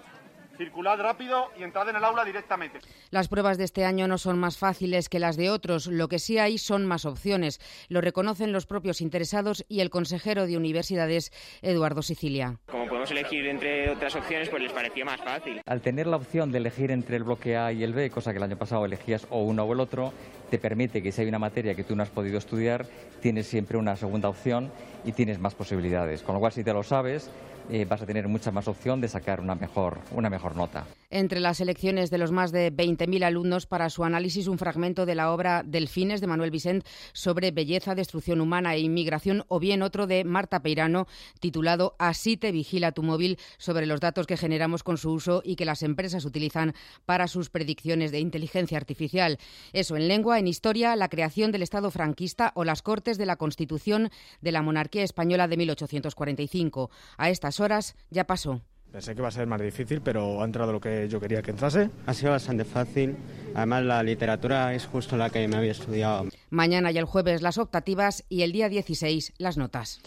[0.58, 2.80] circulad rápido y entrad en el aula directamente.
[3.10, 5.88] Las pruebas de este año no son más fáciles que las de otros.
[5.88, 7.60] Lo que sí hay son más opciones.
[7.90, 12.60] Lo reconocen los propios interesados y el consejero de universidades, Eduardo Sicilia.
[12.68, 15.62] Como podemos elegir entre otras opciones, pues les parecía más fácil.
[15.66, 18.38] Al tener la opción de elegir entre el bloque A y el B, cosa que
[18.38, 20.14] el año pasado elegías o uno o el otro,
[20.50, 22.86] te permite que si hay una materia que tú no has podido estudiar,
[23.22, 24.72] tienes siempre una segunda opción
[25.04, 26.22] y tienes más posibilidades.
[26.22, 27.30] Con lo cual, si te lo sabes,
[27.70, 30.86] eh, vas a tener mucha más opción de sacar una mejor, una mejor nota.
[31.10, 35.16] Entre las elecciones de los más de 20.000 alumnos para su análisis, un fragmento de
[35.16, 40.08] la obra Delfines de Manuel Vicent sobre belleza, destrucción humana e inmigración, o bien otro
[40.08, 41.08] de Marta Peirano
[41.40, 45.56] titulado Así te vigila tu móvil sobre los datos que generamos con su uso y
[45.56, 46.74] que las empresas utilizan
[47.06, 49.38] para sus predicciones de inteligencia artificial.
[49.72, 53.36] Eso en lengua, en historia, la creación del Estado franquista o las Cortes de la
[53.36, 54.10] Constitución
[54.42, 56.90] de la monarquía española de 1845.
[57.18, 58.62] A estas horas ya pasó.
[58.92, 61.50] Pensé que iba a ser más difícil, pero ha entrado lo que yo quería que
[61.50, 61.90] entrase.
[62.06, 63.16] Ha sido bastante fácil.
[63.56, 66.28] Además, la literatura es justo la que me había estudiado.
[66.52, 70.00] Mañana y el jueves las optativas y el día 16 las notas.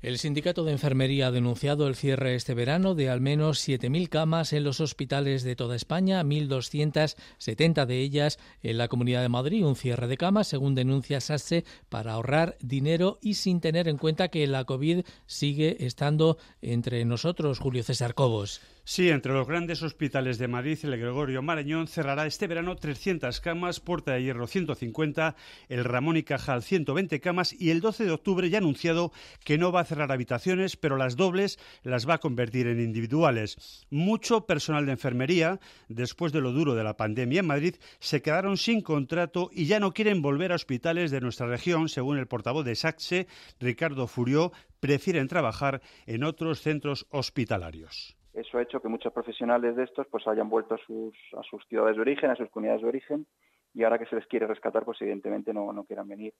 [0.00, 4.52] El sindicato de enfermería ha denunciado el cierre este verano de al menos 7.000 camas
[4.52, 9.66] en los hospitales de toda España, 1.270 de ellas en la Comunidad de Madrid.
[9.66, 14.28] Un cierre de camas, según denuncia SASE, para ahorrar dinero y sin tener en cuenta
[14.28, 17.58] que la COVID sigue estando entre nosotros.
[17.58, 18.60] Julio César Cobos.
[18.90, 23.80] Sí, entre los grandes hospitales de Madrid, el Gregorio Marañón cerrará este verano 300 camas,
[23.80, 25.36] Puerta de Hierro 150,
[25.68, 29.12] el Ramón y Cajal 120 camas y el 12 de octubre ya ha anunciado
[29.44, 33.84] que no va a cerrar habitaciones, pero las dobles las va a convertir en individuales.
[33.90, 38.56] Mucho personal de enfermería, después de lo duro de la pandemia en Madrid, se quedaron
[38.56, 42.64] sin contrato y ya no quieren volver a hospitales de nuestra región, según el portavoz
[42.64, 43.26] de SACSE,
[43.60, 49.84] Ricardo Furió, prefieren trabajar en otros centros hospitalarios eso ha hecho que muchos profesionales de
[49.84, 52.88] estos pues hayan vuelto a sus, a sus ciudades de origen, a sus comunidades de
[52.88, 53.26] origen,
[53.74, 56.34] y ahora que se les quiere rescatar, pues evidentemente no, no quieran venir.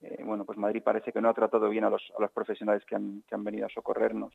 [0.00, 2.82] Eh, bueno, pues Madrid parece que no ha tratado bien a los, a los profesionales
[2.86, 4.34] que han, que han venido a socorrernos.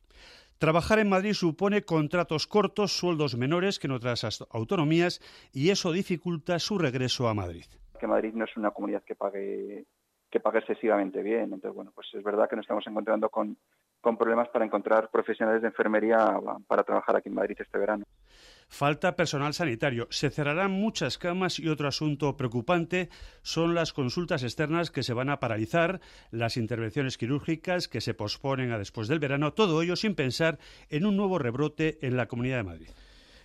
[0.58, 5.20] Trabajar en Madrid supone contratos cortos, sueldos menores que en otras autonomías,
[5.52, 7.64] y eso dificulta su regreso a Madrid.
[8.00, 9.84] Que Madrid no es una comunidad que pague
[10.30, 11.44] que pague excesivamente bien.
[11.44, 13.56] Entonces, bueno, pues es verdad que nos estamos encontrando con,
[14.00, 18.04] con problemas para encontrar profesionales de enfermería para trabajar aquí en Madrid este verano.
[18.68, 20.06] Falta personal sanitario.
[20.10, 23.08] Se cerrarán muchas camas y otro asunto preocupante
[23.42, 28.70] son las consultas externas que se van a paralizar, las intervenciones quirúrgicas que se posponen
[28.72, 30.58] a después del verano, todo ello sin pensar
[30.90, 32.88] en un nuevo rebrote en la Comunidad de Madrid.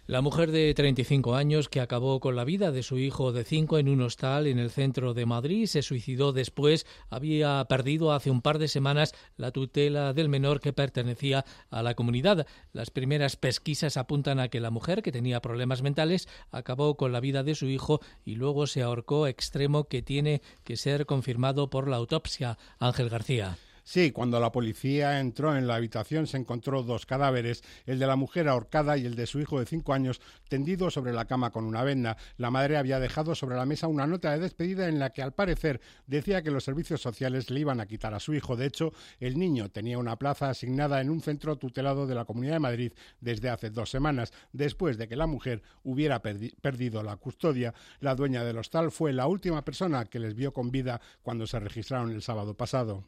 [0.06, 3.78] La mujer de 35 años que acabó con la vida de su hijo de 5
[3.78, 6.86] en un hostal en el centro de Madrid se suicidó después.
[7.10, 11.94] Había perdido hace un par de semanas la tutela del menor que pertenecía a la
[11.94, 12.46] comunidad.
[12.74, 17.22] Las primeras pesquisas apuntan a que la mujer, que tenía problemas mentales, acabó con la
[17.22, 21.88] vida de su hijo y luego se ahorcó extremo que tiene que ser confirmado por
[21.88, 22.58] la autopsia.
[22.78, 23.58] Ángel García.
[23.86, 28.16] Sí, cuando la policía entró en la habitación se encontró dos cadáveres, el de la
[28.16, 31.66] mujer ahorcada y el de su hijo de cinco años tendido sobre la cama con
[31.66, 32.16] una venda.
[32.38, 35.34] La madre había dejado sobre la mesa una nota de despedida en la que al
[35.34, 38.56] parecer decía que los servicios sociales le iban a quitar a su hijo.
[38.56, 42.54] De hecho, el niño tenía una plaza asignada en un centro tutelado de la Comunidad
[42.54, 47.74] de Madrid desde hace dos semanas, después de que la mujer hubiera perdido la custodia.
[48.00, 51.60] La dueña del hostal fue la última persona que les vio con vida cuando se
[51.60, 53.04] registraron el sábado pasado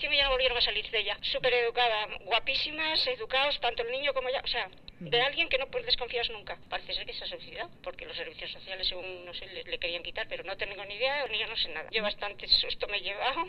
[0.00, 1.18] y ya no volvieron a salir de ella.
[1.20, 4.40] Súper educada, guapísimas, educados, tanto el niño como ella.
[4.44, 4.68] O sea,
[5.00, 6.58] de alguien que no puedes desconfiar nunca.
[6.68, 10.02] Parece ser que se ha suicidado, porque los servicios sociales, según no sé, le, querían
[10.02, 11.88] quitar, pero no tengo ni idea, ni yo no sé nada.
[11.90, 13.44] Yo bastante susto me he llevado,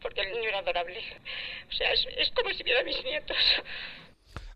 [0.00, 1.00] porque el niño era adorable.
[1.68, 3.36] O sea, es, es como si viera a mis nietos.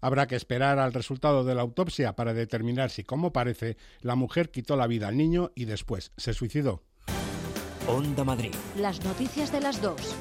[0.01, 4.51] Habrá que esperar al resultado de la autopsia para determinar si, como parece, la mujer
[4.51, 6.83] quitó la vida al niño y después se suicidó.
[7.87, 8.55] Onda Madrid.
[8.77, 10.17] Las noticias de las dos.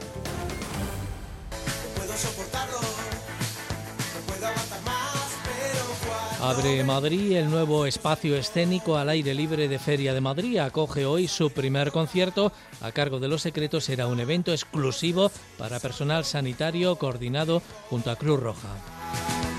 [6.44, 10.58] Abre Madrid el nuevo espacio escénico al aire libre de Feria de Madrid.
[10.58, 12.52] Acoge hoy su primer concierto.
[12.82, 18.18] A cargo de los secretos será un evento exclusivo para personal sanitario coordinado junto a
[18.18, 19.53] Cruz Roja.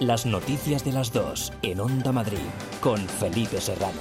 [0.00, 2.38] Las noticias de las dos en Onda Madrid
[2.80, 3.98] con Felipe Serrano.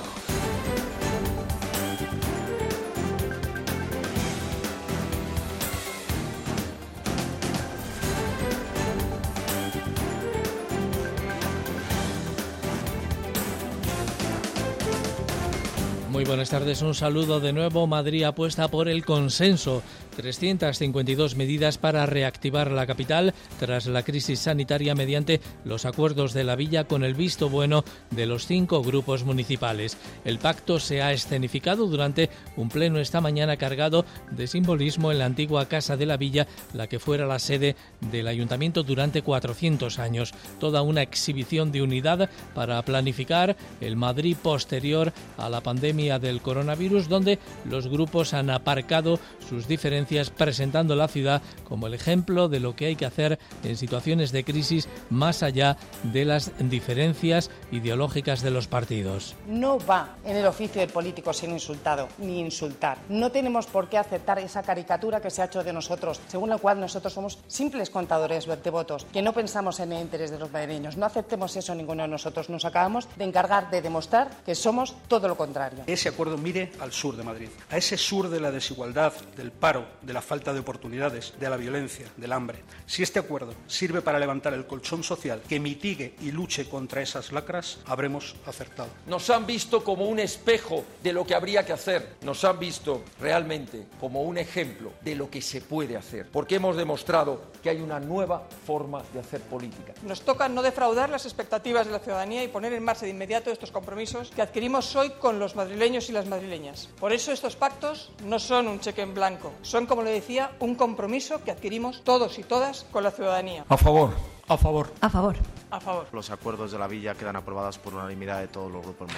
[16.11, 17.87] Muy buenas tardes, un saludo de nuevo.
[17.87, 19.81] Madrid apuesta por el consenso
[20.17, 26.55] 352 medidas para reactivar la capital tras la crisis sanitaria mediante los acuerdos de la
[26.55, 29.95] villa con el visto bueno de los cinco grupos municipales.
[30.25, 35.25] El pacto se ha escenificado durante un pleno esta mañana cargado de simbolismo en la
[35.25, 37.75] antigua Casa de la Villa, la que fuera la sede
[38.09, 40.33] del ayuntamiento durante 400 años.
[40.59, 47.07] Toda una exhibición de unidad para planificar el Madrid posterior a la pandemia del coronavirus,
[47.07, 47.37] donde
[47.69, 52.87] los grupos han aparcado sus diferencias presentando la ciudad como el ejemplo de lo que
[52.87, 58.67] hay que hacer en situaciones de crisis más allá de las diferencias ideológicas de los
[58.67, 59.35] partidos.
[59.47, 62.97] No va en el oficio del político ser insultado ni insultar.
[63.09, 66.57] No tenemos por qué aceptar esa caricatura que se ha hecho de nosotros, según la
[66.57, 70.51] cual nosotros somos simples contadores de votos, que no pensamos en el interés de los
[70.51, 70.97] madrileños.
[70.97, 72.49] No aceptemos eso ninguno de nosotros.
[72.49, 75.83] Nos acabamos de encargar de demostrar que somos todo lo contrario.
[75.87, 79.85] Ese acuerdo mire al sur de Madrid, a ese sur de la desigualdad, del paro,
[80.01, 82.63] de la falta de oportunidades, de la violencia, del hambre.
[82.85, 87.31] Si este acuerdo sirve para levantar el colchón social que mitigue y luche contra esas
[87.31, 88.89] lacras, habremos acertado.
[89.07, 92.15] Nos han visto como un espejo de lo que habría que hacer.
[92.21, 96.29] Nos han visto realmente como un ejemplo de lo que se puede hacer.
[96.31, 99.93] Porque hemos demostrado que hay una nueva forma de hacer política.
[100.03, 103.51] Nos toca no defraudar las expectativas de la ciudadanía y poner en marcha de inmediato
[103.51, 106.89] estos compromisos que adquirimos hoy con los madrileños y las madrileñas.
[106.99, 110.75] Por eso estos pactos no son un cheque en blanco, son como le decía, un
[110.75, 113.65] compromiso que adquirimos todos y todas con la ciudadanía.
[113.69, 114.11] A favor.
[114.47, 114.91] A favor.
[115.01, 115.35] A favor.
[115.71, 116.07] A favor.
[116.13, 119.09] Los acuerdos de la villa quedan aprobados por unanimidad de todos los grupos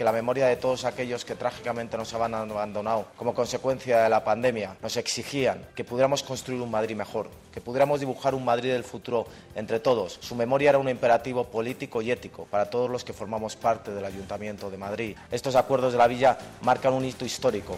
[0.00, 4.24] que la memoria de todos aquellos que trágicamente nos han abandonado como consecuencia de la
[4.24, 8.82] pandemia nos exigían que pudiéramos construir un Madrid mejor, que pudiéramos dibujar un Madrid del
[8.82, 10.16] futuro entre todos.
[10.22, 14.06] Su memoria era un imperativo político y ético para todos los que formamos parte del
[14.06, 15.16] Ayuntamiento de Madrid.
[15.30, 17.76] Estos acuerdos de la Villa marcan un hito histórico.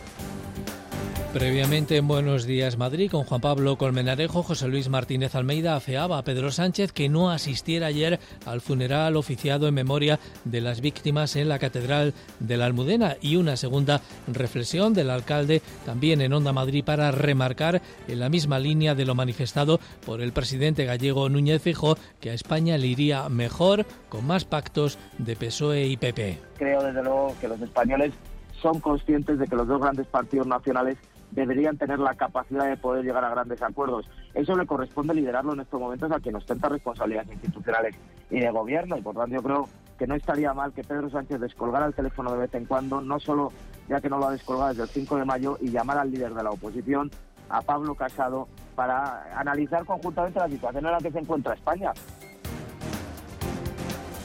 [1.33, 6.25] Previamente en Buenos Días Madrid con Juan Pablo Colmenarejo, José Luis Martínez Almeida afeaba a
[6.25, 11.49] Pedro Sánchez que no asistiera ayer al funeral oficiado en memoria de las víctimas en
[11.49, 16.85] la Catedral de la Almudena y una segunda reflexión del alcalde también en Onda Madrid
[16.85, 21.97] para remarcar en la misma línea de lo manifestado por el presidente gallego Núñez Fijó
[22.21, 26.38] que a España le iría mejor con más pactos de PSOE y PP.
[26.59, 28.12] Creo desde luego que los españoles
[28.61, 30.99] son conscientes de que los dos grandes partidos nacionales
[31.33, 34.09] deberían tener la capacidad de poder llegar a grandes acuerdos.
[34.35, 37.97] Eso le corresponde liderarlo en estos momentos a quien ostenta responsabilidades institucionales
[38.31, 38.97] y de gobierno.
[38.97, 39.68] Y por tanto yo creo
[39.99, 43.18] que no estaría mal que Pedro Sánchez descolgara el teléfono de vez en cuando, no
[43.18, 43.53] solo
[43.88, 46.35] ya que no lo ha descolgado desde el 5 de mayo, y llamar al líder
[46.35, 47.11] de la oposición,
[47.49, 51.92] a Pablo Casado, para analizar conjuntamente la situación en la que se encuentra España.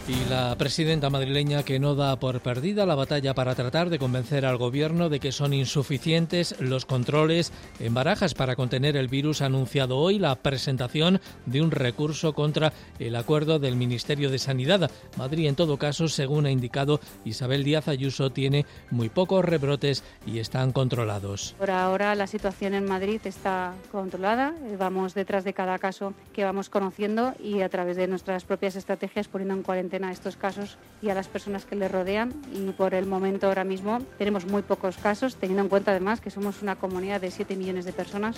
[0.07, 4.45] Y la presidenta madrileña que no da por perdida la batalla para tratar de convencer
[4.45, 9.47] al gobierno de que son insuficientes los controles en barajas para contener el virus ha
[9.47, 14.89] anunciado hoy la presentación de un recurso contra el acuerdo del Ministerio de Sanidad.
[15.17, 20.39] Madrid, en todo caso, según ha indicado Isabel Díaz Ayuso, tiene muy pocos rebrotes y
[20.39, 21.53] están controlados.
[21.59, 24.53] Por ahora la situación en Madrid está controlada.
[24.79, 29.27] Vamos detrás de cada caso que vamos conociendo y a través de nuestras propias estrategias
[29.27, 32.93] poniendo en cuarentena a estos casos y a las personas que les rodean y por
[32.93, 36.75] el momento ahora mismo tenemos muy pocos casos, teniendo en cuenta además que somos una
[36.75, 38.37] comunidad de 7 millones de personas.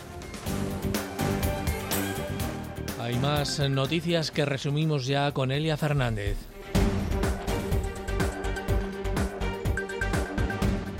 [3.00, 6.49] Hay más noticias que resumimos ya con Elia Fernández.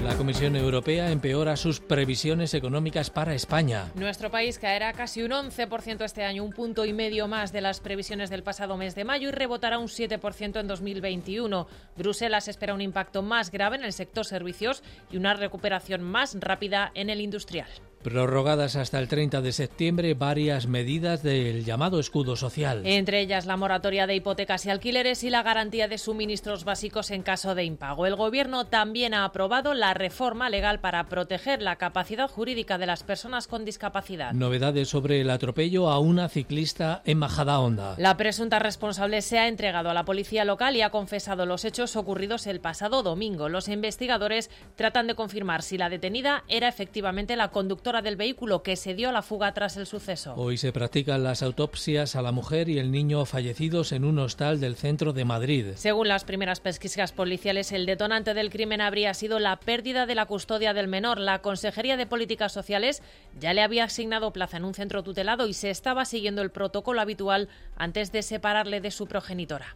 [0.04, 3.92] La Comisión Europea empeora sus previsiones económicas para España.
[3.96, 7.82] Nuestro país caerá casi un 11% este año, un punto y medio más de las
[7.82, 11.68] previsiones del pasado mes de mayo y rebotará un 7% en 2021.
[11.98, 16.92] Bruselas espera un impacto más grave en el sector servicios y una recuperación más rápida
[16.96, 17.68] en el industrial.
[18.02, 22.82] Prorrogadas hasta el 30 de septiembre varias medidas del llamado escudo social.
[22.86, 27.24] Entre ellas la moratoria de hipotecas y alquileres y la garantía de suministros básicos en
[27.24, 28.06] caso de impago.
[28.06, 33.04] El Gobierno también ha aprobado la reforma legal para proteger la capacidad jurídica de las
[33.04, 34.32] personas con discapacidad.
[34.32, 37.96] Novedades sobre el atropello a una ciclista en Majadahonda.
[37.98, 41.98] La presunta responsable se ha entregado a la policía local y ha confesado los hechos
[41.98, 43.50] ocurridos el pasado domingo.
[43.50, 48.76] Los investigadores tratan de confirmar si la detenida era efectivamente la conductora del vehículo que
[48.76, 50.34] se dio a la fuga tras el suceso.
[50.36, 54.60] Hoy se practican las autopsias a la mujer y el niño fallecidos en un hostal
[54.60, 55.66] del centro de Madrid.
[55.76, 60.28] Según las primeras pesquisas policiales, el detonante del crimen habría sido la pérdida de la
[60.28, 61.20] custodia del menor.
[61.20, 63.02] La Consejería de Políticas Sociales
[63.40, 67.02] ya le había asignado plaza en un centro tutelado y se estaba siguiendo el protocolo
[67.02, 69.76] habitual antes de separarle de su progenitora.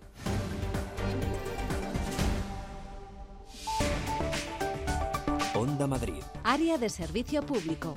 [5.63, 6.21] Onda Madrid.
[6.43, 7.95] Área de servicio público.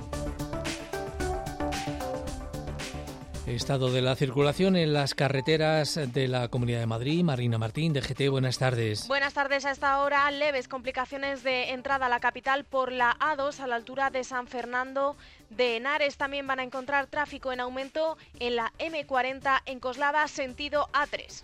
[3.45, 7.25] Estado de la circulación en las carreteras de la Comunidad de Madrid.
[7.25, 9.05] Marina Martín, de GT, buenas tardes.
[9.09, 9.65] Buenas tardes.
[9.65, 13.75] A esta hora, leves complicaciones de entrada a la capital por la A2 a la
[13.75, 15.17] altura de San Fernando
[15.49, 16.15] de Henares.
[16.15, 21.43] También van a encontrar tráfico en aumento en la M40 en Coslada, sentido A3.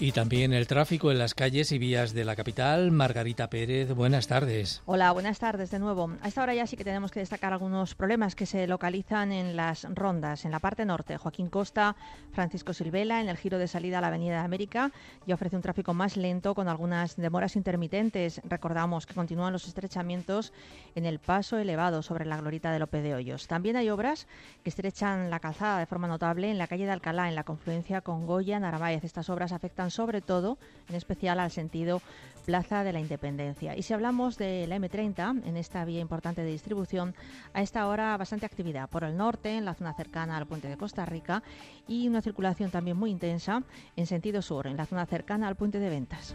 [0.00, 2.90] Y también el tráfico en las calles y vías de la capital.
[2.90, 4.82] Margarita Pérez, buenas tardes.
[4.86, 6.10] Hola, buenas tardes de nuevo.
[6.22, 9.54] A esta hora ya sí que tenemos que destacar algunos problemas que se localizan en
[9.54, 10.44] las rondas.
[10.44, 11.94] En la parte norte, Joaquín Costa,
[12.32, 14.90] Francisco Silvela, en el giro de salida a la Avenida de América,
[15.26, 18.40] ya ofrece un tráfico más lento con algunas demoras intermitentes.
[18.44, 20.52] Recordamos que continúan los estrechamientos
[20.94, 23.46] en el paso elevado sobre la glorita de Lope de Hoyos.
[23.46, 24.26] También hay obras
[24.64, 28.00] que estrechan la calzada de forma notable en la calle de Alcalá, en la confluencia
[28.00, 29.04] con Goya, Narváez.
[29.04, 30.58] Estas obras afectan sobre todo,
[30.88, 32.00] en especial al sentido
[32.44, 33.76] Plaza de la Independencia.
[33.76, 37.14] Y si hablamos de la M30, en esta vía importante de distribución,
[37.54, 40.76] a esta hora bastante actividad por el norte, en la zona cercana al puente de
[40.76, 41.42] Costa Rica,
[41.86, 43.62] y una circulación también muy intensa
[43.96, 46.34] en sentido sur, en la zona cercana al puente de ventas.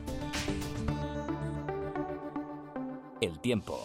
[3.19, 3.81] El tiempo.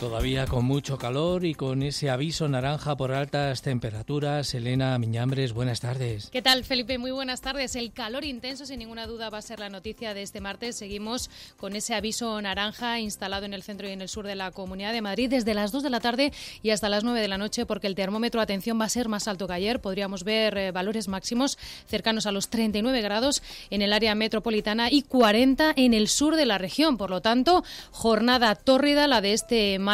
[0.00, 4.52] Todavía con mucho calor y con ese aviso naranja por altas temperaturas.
[4.52, 6.28] Elena Miñambres, buenas tardes.
[6.30, 6.98] ¿Qué tal, Felipe?
[6.98, 7.74] Muy buenas tardes.
[7.76, 10.76] El calor intenso, sin ninguna duda, va a ser la noticia de este martes.
[10.76, 14.50] Seguimos con ese aviso naranja instalado en el centro y en el sur de la
[14.50, 16.30] Comunidad de Madrid desde las 2 de la tarde
[16.62, 19.28] y hasta las 9 de la noche, porque el termómetro, atención, va a ser más
[19.28, 19.80] alto que ayer.
[19.80, 25.02] Podríamos ver eh, valores máximos cercanos a los 39 grados en el área metropolitana y
[25.02, 26.98] 40 en el sur de la región.
[26.98, 29.85] Por lo tanto, jornada tórrida la de este martes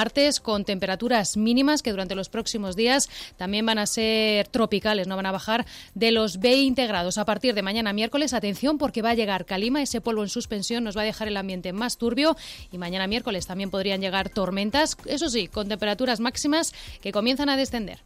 [0.42, 5.26] con temperaturas mínimas que durante los próximos días también van a ser tropicales, no van
[5.26, 7.18] a bajar de los 20 grados.
[7.18, 10.82] A partir de mañana miércoles, atención porque va a llegar calima, ese polvo en suspensión
[10.82, 12.36] nos va a dejar el ambiente más turbio
[12.72, 16.72] y mañana miércoles también podrían llegar tormentas, eso sí, con temperaturas máximas
[17.02, 18.00] que comienzan a descender.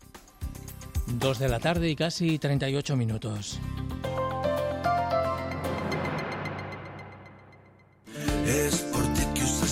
[1.07, 3.61] Dos de la tarde y casi 38 minutos.
[8.45, 8.87] Es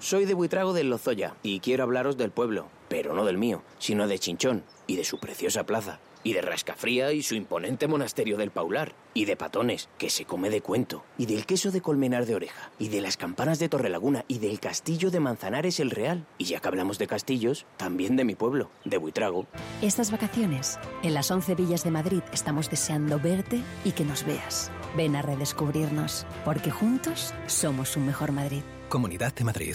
[0.00, 4.06] Soy de Buitrago del Lozoya y quiero hablaros del pueblo, pero no del mío, sino
[4.06, 8.52] de Chinchón y de su preciosa plaza, y de Rascafría y su imponente monasterio del
[8.52, 12.36] Paular, y de Patones, que se come de cuento, y del queso de Colmenar de
[12.36, 16.26] Oreja, y de las campanas de Torrelaguna, y del castillo de Manzanares el Real.
[16.38, 19.46] Y ya que hablamos de castillos, también de mi pueblo, de Buitrago.
[19.82, 24.70] Estas vacaciones, en las 11 villas de Madrid, estamos deseando verte y que nos veas.
[24.96, 28.62] Ven a redescubrirnos, porque juntos somos un mejor Madrid.
[28.88, 29.74] Comunidad de Madrid.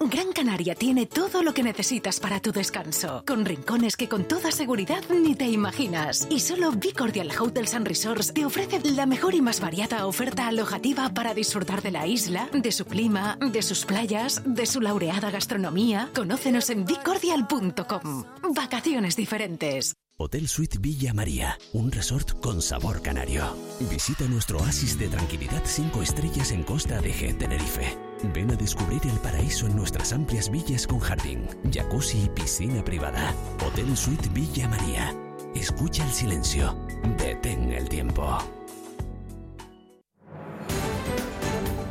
[0.00, 4.50] Gran Canaria tiene todo lo que necesitas para tu descanso, con rincones que con toda
[4.50, 6.26] seguridad ni te imaginas.
[6.30, 11.08] Y solo Bicordial Hotels and Resorts te ofrece la mejor y más variada oferta alojativa
[11.14, 16.10] para disfrutar de la isla, de su clima, de sus playas, de su laureada gastronomía.
[16.14, 18.24] Conócenos en bicordial.com.
[18.54, 19.94] Vacaciones diferentes.
[20.16, 23.56] Hotel Suite Villa María, un resort con sabor canario.
[23.90, 28.13] Visita nuestro oasis de tranquilidad 5 estrellas en Costa de G, Tenerife.
[28.32, 33.34] Ven a descubrir el paraíso en nuestras amplias villas con jardín, jacuzzi y piscina privada.
[33.66, 35.14] Hotel Suite Villa María.
[35.54, 36.76] Escucha el silencio.
[37.18, 38.38] Detén el tiempo.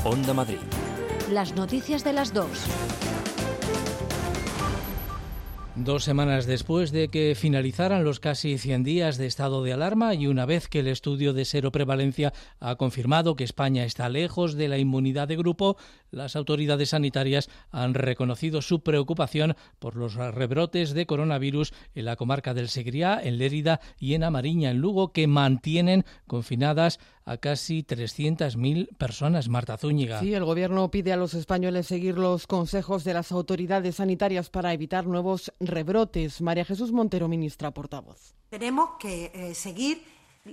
[0.03, 0.59] Onda Madrid.
[1.31, 2.67] Las noticias de las dos.
[5.75, 10.27] Dos semanas después de que finalizaran los casi 100 días de estado de alarma y
[10.27, 14.77] una vez que el estudio de seroprevalencia ha confirmado que España está lejos de la
[14.77, 15.75] inmunidad de grupo,
[16.11, 22.53] las autoridades sanitarias han reconocido su preocupación por los rebrotes de coronavirus en la comarca
[22.53, 28.95] del Segriá, en Lérida y en Amariña, en Lugo, que mantienen confinadas a casi 300.000
[28.97, 29.49] personas.
[29.49, 30.19] Marta Zúñiga.
[30.19, 34.73] Sí, el Gobierno pide a los españoles seguir los consejos de las autoridades sanitarias para
[34.73, 36.41] evitar nuevos rebrotes.
[36.41, 38.35] María Jesús Montero, ministra portavoz.
[38.49, 40.03] Tenemos que eh, seguir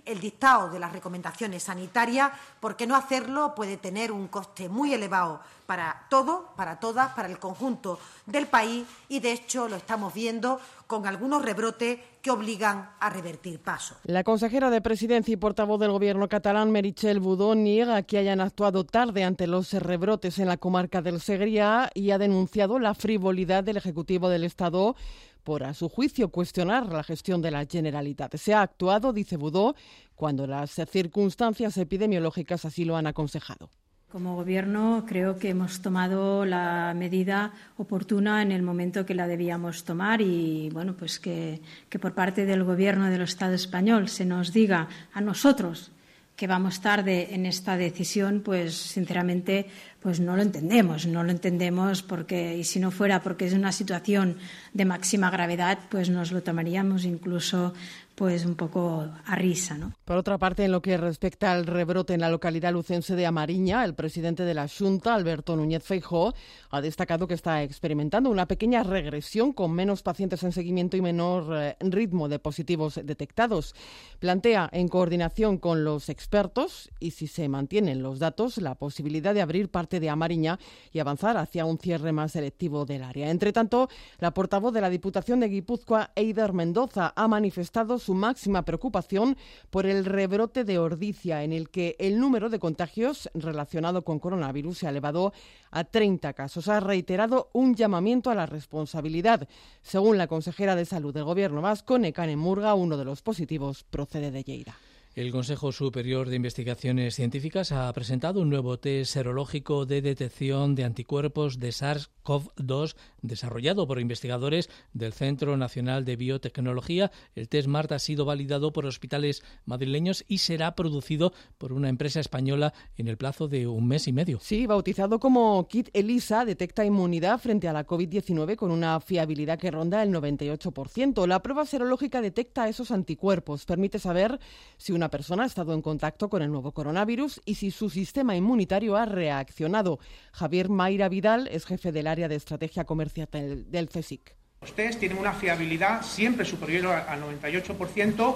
[0.05, 2.30] el dictado de las recomendaciones sanitarias,
[2.61, 7.38] porque no hacerlo puede tener un coste muy elevado para todo, para todas, para el
[7.38, 13.11] conjunto del país y, de hecho, lo estamos viendo con algunos rebrotes que obligan a
[13.11, 13.97] revertir pasos.
[14.05, 18.84] La consejera de Presidencia y portavoz del Gobierno catalán, Merichel Budó, niega que hayan actuado
[18.84, 23.76] tarde ante los rebrotes en la comarca del Segriá y ha denunciado la frivolidad del
[23.76, 24.97] Ejecutivo del Estado
[25.41, 28.36] por, a su juicio, cuestionar la gestión de la Generalitat.
[28.36, 29.74] Se ha actuado, dice Budó,
[30.14, 33.70] cuando las circunstancias epidemiológicas así lo han aconsejado.
[34.11, 39.84] Como Gobierno creo que hemos tomado la medida oportuna en el momento que la debíamos
[39.84, 44.53] tomar y bueno pues que, que por parte del Gobierno del Estado español se nos
[44.53, 45.93] diga a nosotros
[46.41, 49.66] que vamos tarde en esta decisión, pues sinceramente
[50.03, 53.72] pues no lo entendemos, no lo entendemos porque y si no fuera porque es una
[53.72, 54.36] situación
[54.72, 57.74] de máxima gravedad, pues nos lo tomaríamos incluso
[58.20, 59.94] pues un poco a risa, ¿no?
[60.05, 63.82] Por otra parte, en lo que respecta al rebrote en la localidad lucense de Amariña,
[63.82, 66.34] el presidente de la Junta, Alberto Núñez Feijó,
[66.68, 71.46] ha destacado que está experimentando una pequeña regresión con menos pacientes en seguimiento y menor
[71.57, 73.74] eh, ritmo de positivos detectados.
[74.18, 79.40] Plantea, en coordinación con los expertos, y si se mantienen los datos, la posibilidad de
[79.40, 80.59] abrir parte de Amariña
[80.93, 83.30] y avanzar hacia un cierre más selectivo del área.
[83.30, 83.88] Entre tanto,
[84.18, 89.36] la portavoz de la Diputación de Guipúzcoa, Eider Mendoza, ha manifestado su máxima preocupación
[89.70, 94.78] por el rebrote de Ordicia, en el que el número de contagios relacionado con coronavirus
[94.78, 95.32] se ha elevado
[95.70, 96.68] a 30 casos.
[96.68, 99.49] Ha reiterado un llamamiento a la responsabilidad.
[99.82, 104.30] Según la consejera de Salud del Gobierno vasco, Necane Murga, uno de los positivos procede
[104.30, 104.76] de Lleida.
[105.21, 110.85] El Consejo Superior de Investigaciones Científicas ha presentado un nuevo test serológico de detección de
[110.85, 117.12] anticuerpos de SARS-CoV-2 desarrollado por investigadores del Centro Nacional de Biotecnología.
[117.35, 122.21] El test MART ha sido validado por hospitales madrileños y será producido por una empresa
[122.21, 124.39] española en el plazo de un mes y medio.
[124.41, 129.71] Sí, bautizado como Kit ELISA, detecta inmunidad frente a la COVID-19 con una fiabilidad que
[129.71, 131.27] ronda el 98%.
[131.27, 134.41] La prueba serológica detecta esos anticuerpos, permite saber
[134.79, 138.36] si una persona ha estado en contacto con el nuevo coronavirus y si su sistema
[138.36, 139.98] inmunitario ha reaccionado.
[140.32, 144.34] Javier Mayra Vidal es jefe del área de estrategia comercial del, CSIC.
[144.61, 148.34] Los test tienen una fiabilidad siempre superior al 98%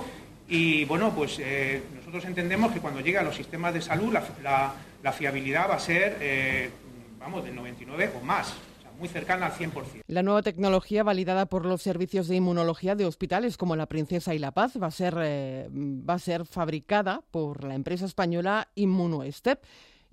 [0.49, 4.13] y bueno, pues eh, nosotros entendemos que cuando llegue a los sistemas de salud
[4.43, 6.71] la, fiabilidad va a ser, eh,
[7.19, 8.55] vamos, del 99 o más
[8.99, 10.03] muy cercana al 100%.
[10.07, 14.39] La nueva tecnología validada por los servicios de inmunología de hospitales como la Princesa y
[14.39, 19.63] la Paz va a ser, eh, va a ser fabricada por la empresa española ImmunoStep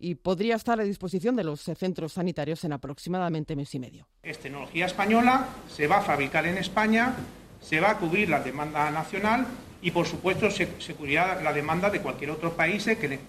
[0.02, 4.08] y podría estar a disposición de los centros sanitarios en aproximadamente mes y medio.
[4.24, 7.14] Es tecnología española, se va a fabricar en España,
[7.62, 9.46] se va a cubrir la demanda nacional
[9.82, 13.20] y, por supuesto, se, cubrirá la demanda de cualquier otro país que,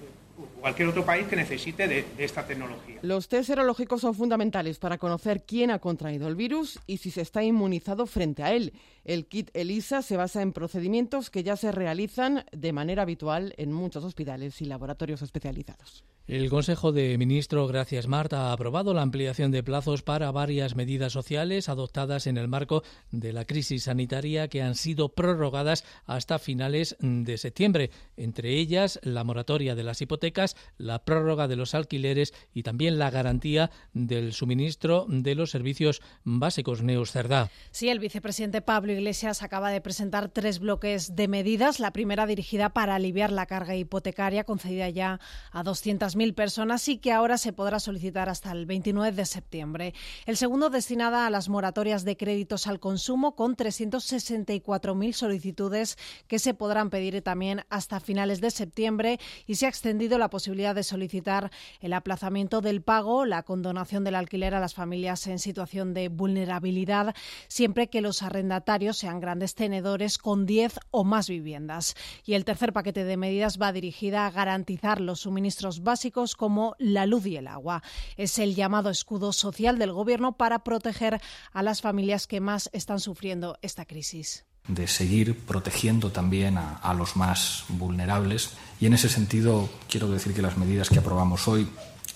[0.63, 3.01] cualquier otro país que necesite de, esta tecnología.
[3.03, 7.21] Los test serológicos son fundamentales para conocer quién ha contraído el virus y si se
[7.21, 8.73] está inmunizado frente a él.
[9.05, 13.73] El kit ELISA se basa en procedimientos que ya se realizan de manera habitual en
[13.73, 16.05] muchos hospitales y laboratorios especializados.
[16.29, 21.13] El Consejo de Ministros, gracias Marta, ha aprobado la ampliación de plazos para varias medidas
[21.13, 26.97] sociales adoptadas en el marco de la crisis sanitaria que han sido prorrogadas hasta finales
[27.01, 32.63] de septiembre, entre ellas la moratoria de las hipotecas, la prórroga de los alquileres y
[32.63, 36.83] también la garantía del suministro de los servicios básicos.
[36.83, 37.51] Neus Cerdá.
[37.71, 41.81] Sí, el vicepresidente Pablo Iglesias acaba de presentar tres bloques de medidas.
[41.81, 46.99] La primera dirigida para aliviar la carga hipotecaria concedida ya a 200 mil personas y
[46.99, 49.95] que ahora se podrá solicitar hasta el 29 de septiembre.
[50.27, 56.55] El segundo destinada a las moratorias de créditos al consumo con 364.000 solicitudes que se
[56.55, 61.51] podrán pedir también hasta finales de septiembre y se ha extendido la posibilidad de solicitar
[61.81, 67.15] el aplazamiento del pago, la condonación del alquiler a las familias en situación de vulnerabilidad,
[67.49, 71.95] siempre que los arrendatarios sean grandes tenedores con 10 o más viviendas.
[72.25, 77.07] Y el tercer paquete de medidas va dirigida a garantizar los suministros básicos como la
[77.07, 77.83] luz y el agua.
[78.17, 81.21] Es el llamado escudo social del Gobierno para proteger
[81.53, 87.17] a las familias que más están sufriendo esta crisis de seguir protegiendo también a, los
[87.17, 88.51] más vulnerables.
[88.81, 91.69] Y en ese sentido, quiero decir que las medidas que aprobamos hoy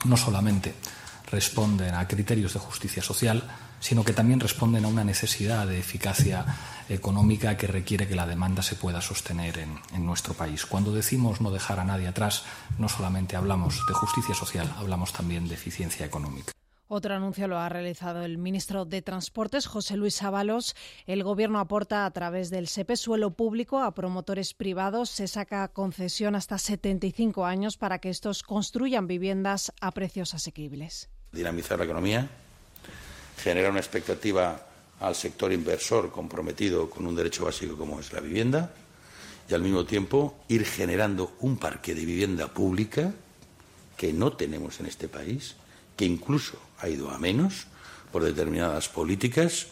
[0.04, 0.74] no solamente
[1.30, 3.42] responden a criterios de justicia social,
[3.80, 6.44] sino que también responden a una necesidad de eficacia
[6.88, 10.66] económica que requiere que la demanda se pueda sostener en, en, nuestro país.
[10.66, 12.44] Cuando decimos no dejar a nadie atrás,
[12.78, 16.52] no solamente hablamos de justicia social, hablamos también de eficiencia económica.
[16.88, 20.76] Otro anuncio lo ha realizado el ministro de Transportes, José Luis Ábalos.
[21.06, 25.10] El Gobierno aporta a través del SEPE suelo público a promotores privados.
[25.10, 31.08] Se saca concesión hasta 75 años para que estos construyan viviendas a precios asequibles.
[31.32, 32.28] Dinamizar la economía,
[33.36, 34.64] generar una expectativa
[35.00, 38.72] al sector inversor comprometido con un derecho básico como es la vivienda
[39.48, 43.12] y al mismo tiempo ir generando un parque de vivienda pública
[43.96, 45.56] que no tenemos en este país,
[45.96, 47.66] que incluso ha ido a menos
[48.12, 49.68] por determinadas políticas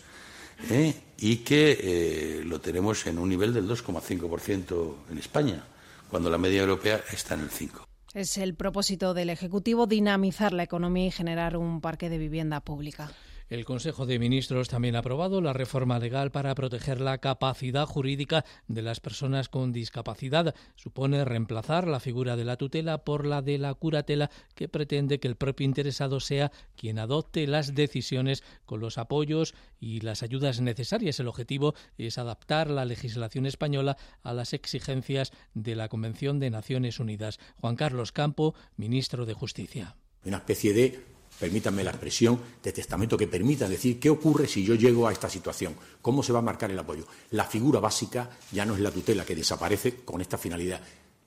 [0.70, 0.94] ¿eh?
[1.18, 5.64] y que eh, lo tenemos en un nivel del 2,5% en España,
[6.10, 7.84] cuando la media europea está en el 5%.
[8.14, 13.10] Es el propósito del Ejecutivo dinamizar la economía y generar un parque de vivienda pública.
[13.54, 18.44] El Consejo de Ministros también ha aprobado la reforma legal para proteger la capacidad jurídica
[18.66, 20.56] de las personas con discapacidad.
[20.74, 25.28] Supone reemplazar la figura de la tutela por la de la curatela, que pretende que
[25.28, 31.20] el propio interesado sea quien adopte las decisiones con los apoyos y las ayudas necesarias.
[31.20, 36.98] El objetivo es adaptar la legislación española a las exigencias de la Convención de Naciones
[36.98, 37.38] Unidas.
[37.60, 39.94] Juan Carlos Campo, ministro de Justicia.
[40.24, 44.74] Una especie de permítanme la expresión, de testamento que permita decir qué ocurre si yo
[44.74, 47.06] llego a esta situación, cómo se va a marcar el apoyo.
[47.30, 50.80] La figura básica ya no es la tutela que desaparece con esta finalidad.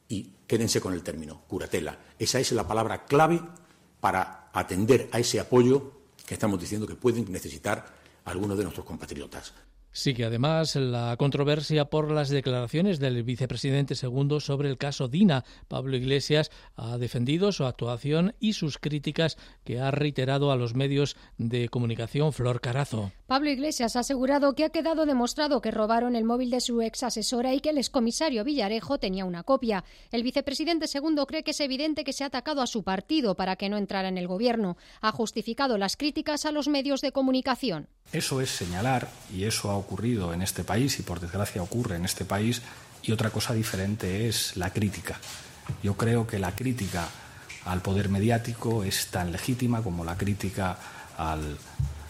[0.10, 1.98] Y quédense con el término, curatela.
[2.18, 3.42] Esa es la palabra clave
[4.00, 5.92] para atender a ese apoyo
[6.26, 9.54] que estamos diciendo que pueden necesitar algunos de nuestros compatriotas.
[9.98, 15.44] Sigue además la controversia por las declaraciones del vicepresidente segundo sobre el caso Dina.
[15.68, 21.18] Pablo Iglesias ha defendido su actuación y sus críticas que ha reiterado a los medios
[21.40, 23.12] de comunicación Flor Carazo.
[23.26, 27.02] Pablo Iglesias ha asegurado que ha quedado demostrado que robaron el móvil de su ex
[27.02, 29.84] asesora y que el excomisario Villarejo tenía una copia.
[30.12, 33.56] El vicepresidente segundo cree que es evidente que se ha atacado a su partido para
[33.56, 34.78] que no entrara en el gobierno.
[35.02, 37.90] Ha justificado las críticas a los medios de comunicación.
[38.14, 42.04] Eso es señalar, y eso ha ocurrido en este país, y por desgracia ocurre en
[42.04, 42.62] este país,
[43.02, 45.20] y otra cosa diferente es la crítica.
[45.82, 47.08] Yo creo que la crítica
[47.66, 50.78] al poder mediático es tan legítima como la crítica
[51.18, 51.58] al,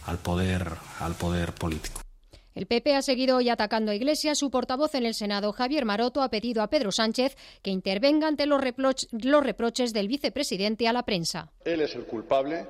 [0.08, 0.68] al poder,
[1.00, 2.02] al poder político.
[2.56, 4.40] El PP ha seguido hoy atacando a Iglesias.
[4.40, 8.48] Su portavoz en el Senado, Javier Maroto, ha pedido a Pedro Sánchez que intervenga ante
[8.48, 8.60] los,
[9.12, 11.52] los reproches del vicepresidente a la prensa.
[11.64, 12.66] Él es el culpable,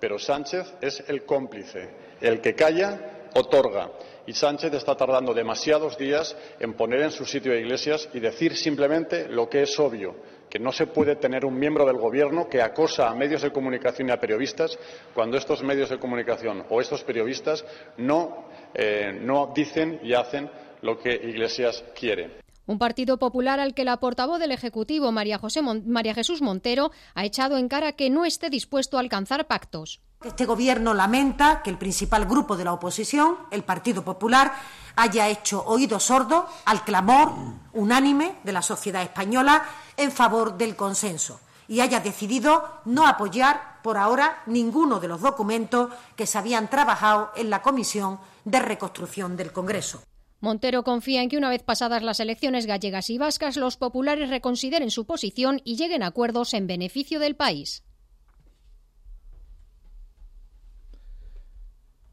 [0.00, 1.90] pero Sánchez es el cómplice
[2.22, 3.00] el que calla,
[3.34, 3.90] otorga.
[4.26, 8.56] Y Sánchez está tardando demasiados días en poner en su sitio a Iglesias y decir
[8.56, 10.14] simplemente lo que es obvio,
[10.48, 14.08] que no se puede tener un miembro del Gobierno que acosa a medios de comunicación
[14.08, 14.78] y a periodistas
[15.14, 17.64] cuando estos medios de comunicación o estos periodistas
[17.96, 20.48] no, eh, no dicen y hacen
[20.82, 22.42] lo que Iglesias quiere.
[22.66, 27.68] Un Partido Popular al que la portavoz del Ejecutivo, María, Jesús Montero, ha echado en
[27.68, 30.00] cara que no esté dispuesto a alcanzar pactos.
[30.22, 34.52] Este Gobierno lamenta que el principal grupo de la oposición, el Partido Popular,
[34.94, 37.32] haya hecho oído sordo al clamor
[37.72, 39.64] unánime de la sociedad española
[39.96, 45.90] en favor del consenso y haya decidido no apoyar por ahora ninguno de los documentos
[46.14, 50.02] que se habían trabajado en la Comisión de Reconstrucción del Congreso.
[50.42, 54.90] Montero confía en que una vez pasadas las elecciones gallegas y vascas, los populares reconsideren
[54.90, 57.84] su posición y lleguen a acuerdos en beneficio del país.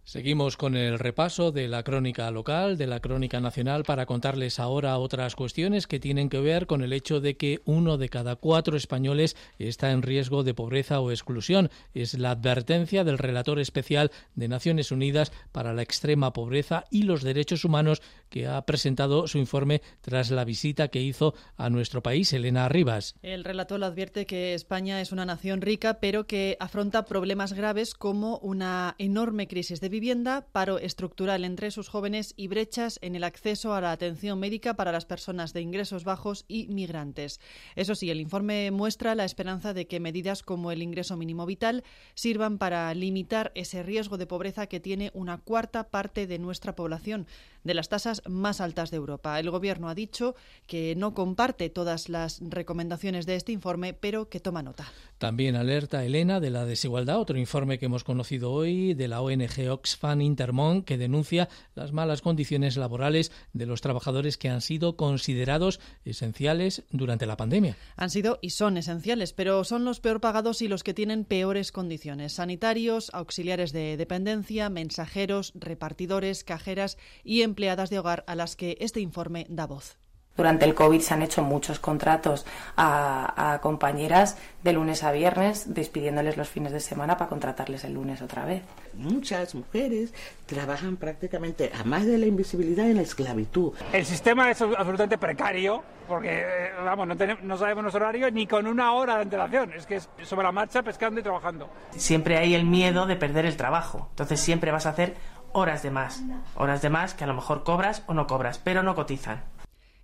[0.10, 4.98] Seguimos con el repaso de la crónica local, de la crónica nacional, para contarles ahora
[4.98, 8.76] otras cuestiones que tienen que ver con el hecho de que uno de cada cuatro
[8.76, 11.70] españoles está en riesgo de pobreza o exclusión.
[11.94, 17.22] Es la advertencia del relator especial de Naciones Unidas para la extrema pobreza y los
[17.22, 22.32] derechos humanos que ha presentado su informe tras la visita que hizo a nuestro país,
[22.34, 23.16] Elena Rivas.
[23.22, 28.38] El relator advierte que España es una nación rica, pero que afronta problemas graves como
[28.40, 33.74] una enorme crisis de vivienda, paro estructural entre sus jóvenes y brechas en el acceso
[33.74, 37.40] a la atención médica para las personas de ingresos bajos y migrantes.
[37.76, 41.84] Eso sí, el informe muestra la esperanza de que medidas como el ingreso mínimo vital
[42.14, 47.28] sirvan para limitar ese riesgo de pobreza que tiene una cuarta parte de nuestra población
[47.64, 49.40] de las tasas más altas de Europa.
[49.40, 50.36] El Gobierno ha dicho
[50.68, 54.92] que no comparte todas las recomendaciones de este informe, pero que toma nota.
[55.18, 59.70] También alerta Elena de la desigualdad, otro informe que hemos conocido hoy de la ONG
[59.70, 65.80] Oxfam Intermont, que denuncia las malas condiciones laborales de los trabajadores que han sido considerados
[66.06, 67.76] esenciales durante la pandemia.
[67.98, 71.72] Han sido y son esenciales, pero son los peor pagados y los que tienen peores
[71.72, 72.34] condiciones.
[72.34, 79.00] Sanitarios, auxiliares de dependencia, mensajeros, repartidores, cajeras y empleadas de hogar a las que este
[79.00, 79.98] informe da voz.
[80.40, 82.46] Durante el COVID se han hecho muchos contratos
[82.78, 88.22] a, compañeras de lunes a viernes, despidiéndoles los fines de semana para contratarles el lunes
[88.22, 88.64] otra vez.
[88.94, 90.14] Muchas mujeres
[90.46, 93.74] trabajan prácticamente a más de la invisibilidad en la esclavitud.
[93.92, 98.48] El sistema es absolutamente precario porque, eh, vamos, no, tenemos, no sabemos nuestro horario ni
[98.48, 99.74] con una hora de antelación.
[99.74, 101.70] Es que es sobre la marcha pescando y trabajando.
[101.98, 104.08] Siempre hay el miedo de perder el trabajo.
[104.12, 105.16] Entonces siempre vas a hacer
[105.54, 106.24] horas de más.
[106.56, 109.44] Horas de más que a lo mejor cobras o no cobras, pero no cotizan.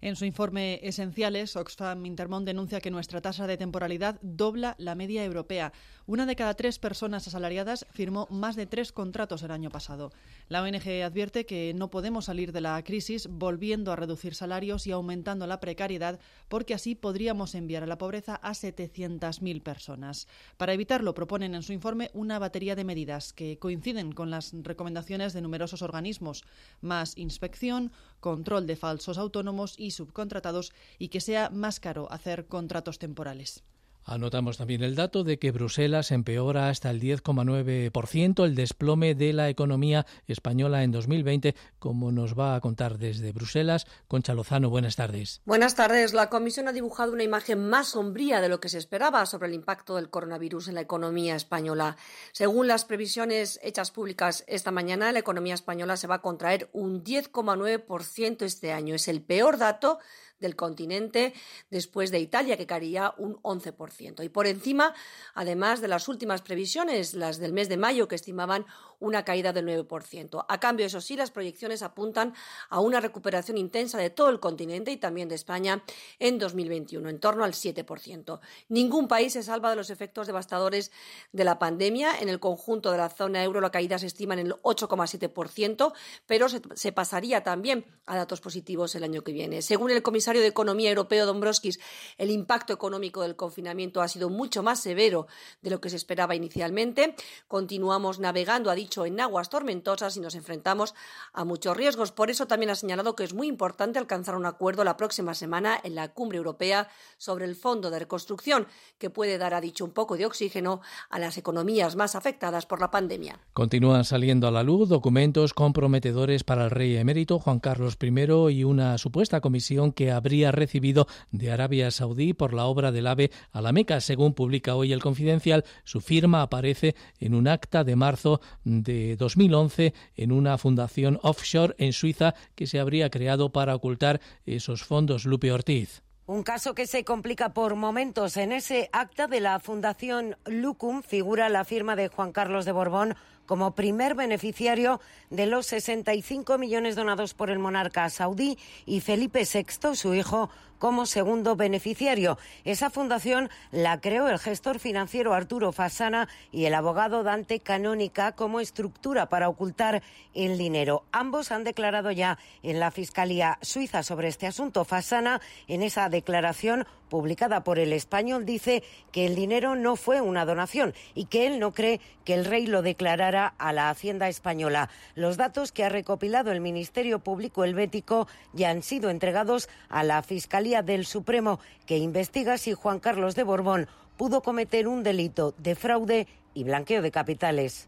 [0.01, 5.23] En su informe Esenciales, Oxfam Intermont denuncia que nuestra tasa de temporalidad dobla la media
[5.23, 5.73] europea.
[6.07, 10.11] Una de cada tres personas asalariadas firmó más de tres contratos el año pasado.
[10.49, 14.91] La ONG advierte que no podemos salir de la crisis volviendo a reducir salarios y
[14.91, 20.27] aumentando la precariedad, porque así podríamos enviar a la pobreza a 700.000 personas.
[20.57, 25.33] Para evitarlo, proponen en su informe una batería de medidas que coinciden con las recomendaciones
[25.33, 26.43] de numerosos organismos:
[26.81, 32.99] más inspección, control de falsos autónomos y subcontratados y que sea más caro hacer contratos
[32.99, 33.63] temporales.
[34.07, 39.49] Anotamos también el dato de que Bruselas empeora hasta el 10,9% el desplome de la
[39.49, 43.87] economía española en 2020, como nos va a contar desde Bruselas.
[44.07, 45.41] Concha Lozano, buenas tardes.
[45.45, 46.13] Buenas tardes.
[46.13, 49.55] La Comisión ha dibujado una imagen más sombría de lo que se esperaba sobre el
[49.55, 51.97] impacto del coronavirus en la economía española.
[52.31, 57.03] Según las previsiones hechas públicas esta mañana, la economía española se va a contraer un
[57.03, 58.93] 10,9% este año.
[58.93, 59.97] Es el peor dato
[60.39, 61.33] del continente,
[61.69, 64.23] después de Italia, que caería un 11%.
[64.23, 64.93] Y por encima,
[65.33, 68.65] además de las últimas previsiones, las del mes de mayo, que estimaban
[68.99, 70.45] una caída del 9%.
[70.47, 72.33] A cambio, eso sí, las proyecciones apuntan
[72.69, 75.83] a una recuperación intensa de todo el continente y también de España
[76.19, 78.39] en 2021, en torno al 7%.
[78.69, 80.91] Ningún país se salva de los efectos devastadores
[81.31, 82.19] de la pandemia.
[82.19, 85.93] En el conjunto de la zona euro la caída se estima en el 8,7%,
[86.25, 89.61] pero se, pasaría también a datos positivos el año que viene.
[89.61, 91.79] Según el comisario de Economía europeo, Dombrovskis,
[92.17, 95.27] el impacto económico del confinamiento ha sido mucho más severo
[95.61, 97.15] de lo que se esperaba inicialmente.
[97.47, 98.75] Continuamos navegando, ha
[99.05, 100.93] en aguas tormentosas y nos enfrentamos
[101.33, 102.11] a muchos riesgos.
[102.11, 105.79] Por eso también ha señalado que es muy importante alcanzar un acuerdo la próxima semana
[105.83, 108.67] en la cumbre europea sobre el fondo de reconstrucción,
[108.97, 112.79] que puede dar, ha dicho, un poco de oxígeno a las economías más afectadas por
[112.79, 113.39] la pandemia.
[113.53, 118.63] Continúan saliendo a la luz documentos comprometedores para el rey emérito Juan Carlos I y
[118.63, 123.61] una supuesta comisión que habría recibido de Arabia Saudí por la obra del AVE a
[123.61, 123.99] la Meca.
[123.99, 128.41] Según publica hoy el Confidencial, su firma aparece en un acta de marzo
[128.83, 134.83] de 2011 en una fundación offshore en Suiza que se habría creado para ocultar esos
[134.83, 135.25] fondos.
[135.25, 136.01] Lupe Ortiz.
[136.27, 138.35] Un caso que se complica por momentos.
[138.35, 143.15] En ese acta de la Fundación Lucum figura la firma de Juan Carlos de Borbón
[143.45, 144.99] como primer beneficiario
[145.29, 148.57] de los 65 millones donados por el monarca saudí
[148.87, 150.49] y Felipe VI, su hijo,
[150.79, 152.37] como segundo beneficiario.
[152.63, 158.59] Esa fundación la creó el gestor financiero Arturo Fasana y el abogado Dante Canónica como
[158.59, 160.03] estructura para ocultar
[160.33, 161.03] el dinero.
[161.11, 164.85] Ambos han declarado ya en la Fiscalía Suiza sobre este asunto.
[164.85, 170.45] Fasana, en esa declaración publicada por el español, dice que el dinero no fue una
[170.45, 174.89] donación y que él no cree que el rey lo declarara a la Hacienda española.
[175.13, 180.21] Los datos que ha recopilado el Ministerio Público helvético ya han sido entregados a la
[180.23, 183.87] Fiscalía del Supremo, que investiga si Juan Carlos de Borbón
[184.17, 187.87] pudo cometer un delito de fraude y blanqueo de capitales.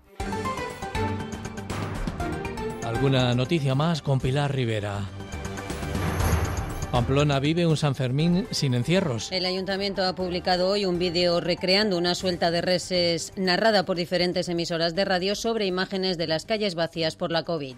[2.83, 5.01] ¿Alguna noticia más con Pilar Rivera?
[6.91, 9.31] Pamplona vive un San Fermín sin encierros.
[9.31, 14.47] El ayuntamiento ha publicado hoy un vídeo recreando una suelta de reses narrada por diferentes
[14.47, 17.75] emisoras de radio sobre imágenes de las calles vacías por la COVID.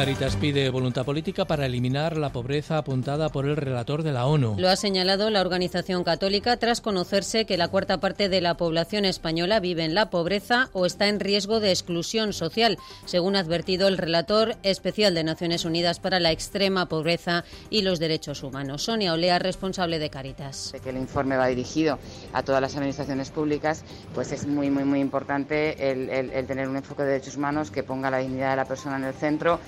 [0.00, 4.54] Caritas pide voluntad política para eliminar la pobreza apuntada por el relator de la ONU.
[4.56, 9.04] Lo ha señalado la organización católica tras conocerse que la cuarta parte de la población
[9.04, 13.88] española vive en la pobreza o está en riesgo de exclusión social, según ha advertido
[13.88, 18.84] el relator especial de Naciones Unidas para la extrema pobreza y los derechos humanos.
[18.84, 20.72] Sonia Olea, responsable de Caritas.
[20.72, 21.98] De que el informe va dirigido
[22.32, 23.84] a todas las administraciones públicas,
[24.14, 27.70] pues es muy, muy, muy importante el, el, el tener un enfoque de derechos humanos
[27.70, 29.60] que ponga la dignidad de la persona en el centro.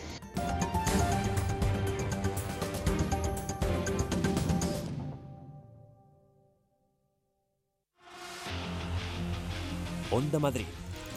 [10.13, 10.67] Onda Madrid.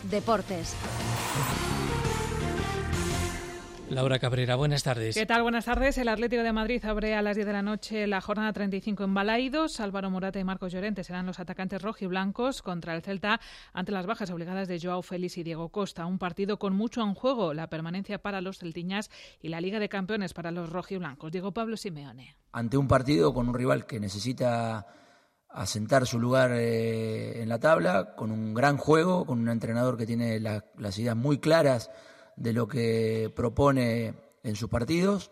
[0.03, 0.73] Deportes.
[3.89, 5.13] Laura Cabrera, buenas tardes.
[5.13, 5.43] ¿Qué tal?
[5.43, 5.99] Buenas tardes.
[5.99, 9.13] El Atlético de Madrid abre a las 10 de la noche la jornada 35 en
[9.13, 9.79] Balaídos.
[9.79, 13.39] Álvaro Morata y Marcos Llorente serán los atacantes rojiblancos contra el Celta
[13.73, 16.07] ante las bajas obligadas de Joao Félix y Diego Costa.
[16.07, 19.87] Un partido con mucho en juego, la permanencia para los celtiñas y la Liga de
[19.87, 21.31] Campeones para los rojiblancos.
[21.31, 22.35] Diego Pablo Simeone.
[22.53, 24.87] Ante un partido con un rival que necesita
[25.47, 30.07] asentar su lugar eh, en la tabla, con un gran juego, con un entrenador que
[30.07, 31.91] tiene la, las ideas muy claras
[32.35, 34.13] de lo que propone
[34.43, 35.31] en sus partidos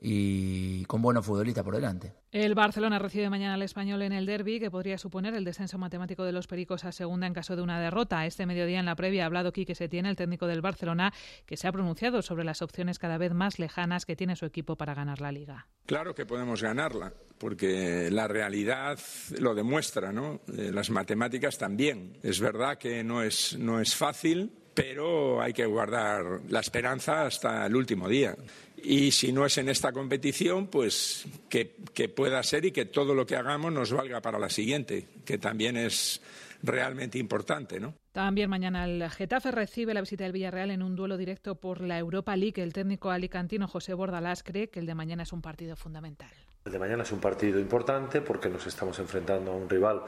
[0.00, 2.14] y con buenos futbolistas por delante.
[2.30, 6.24] El Barcelona recibe mañana al español en el derby, que podría suponer el descenso matemático
[6.24, 8.26] de los Pericos a segunda en caso de una derrota.
[8.26, 11.12] Este mediodía en la previa ha hablado Quique Setién, el técnico del Barcelona,
[11.46, 14.76] que se ha pronunciado sobre las opciones cada vez más lejanas que tiene su equipo
[14.76, 15.66] para ganar la liga.
[15.86, 18.98] Claro que podemos ganarla, porque la realidad
[19.40, 20.42] lo demuestra, ¿no?
[20.56, 22.18] Eh, las matemáticas también.
[22.22, 27.66] Es verdad que no es, no es fácil, pero hay que guardar la esperanza hasta
[27.66, 28.36] el último día.
[28.80, 33.12] Y si no es en esta competición, pues que, que, pueda ser y que todo
[33.12, 36.22] lo que hagamos nos valga para la siguiente, que también es
[36.62, 37.94] realmente importante, ¿no?
[38.12, 41.98] También mañana el Getafe recibe la visita del Villarreal en un duelo directo por la
[41.98, 42.62] Europa League.
[42.62, 46.30] El técnico alicantino José Bordalás cree que el de mañana es un partido fundamental.
[46.64, 50.02] El de mañana es un partido importante porque nos estamos enfrentando a un rival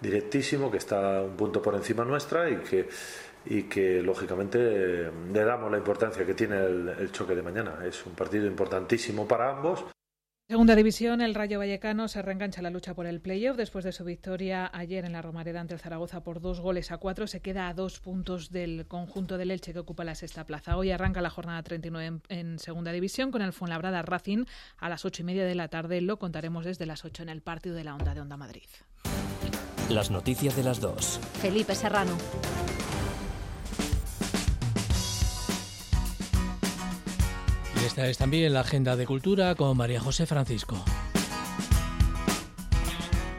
[0.00, 2.88] directísimo que está un punto por encima nuestra y que
[3.46, 7.78] y que lógicamente le damos la importancia que tiene el, el, choque de mañana.
[7.86, 9.84] Es un partido importantísimo para ambos.
[10.46, 14.04] Segunda división, el Rayo Vallecano se reengancha la lucha por el playoff después de su
[14.04, 17.26] victoria ayer en la Romareda ante el Zaragoza por dos goles a cuatro.
[17.26, 20.76] Se queda a dos puntos del conjunto del Elche que ocupa la sexta plaza.
[20.76, 24.44] Hoy arranca la jornada 39 en, en segunda división con el Fuenlabrada Racing
[24.76, 26.02] a las ocho y media de la tarde.
[26.02, 28.68] Lo contaremos desde las ocho en el partido de la Onda de Onda Madrid.
[29.88, 31.20] Las noticias de las dos.
[31.40, 32.18] Felipe Serrano.
[37.86, 40.82] Esta es también la agenda de cultura con María José Francisco.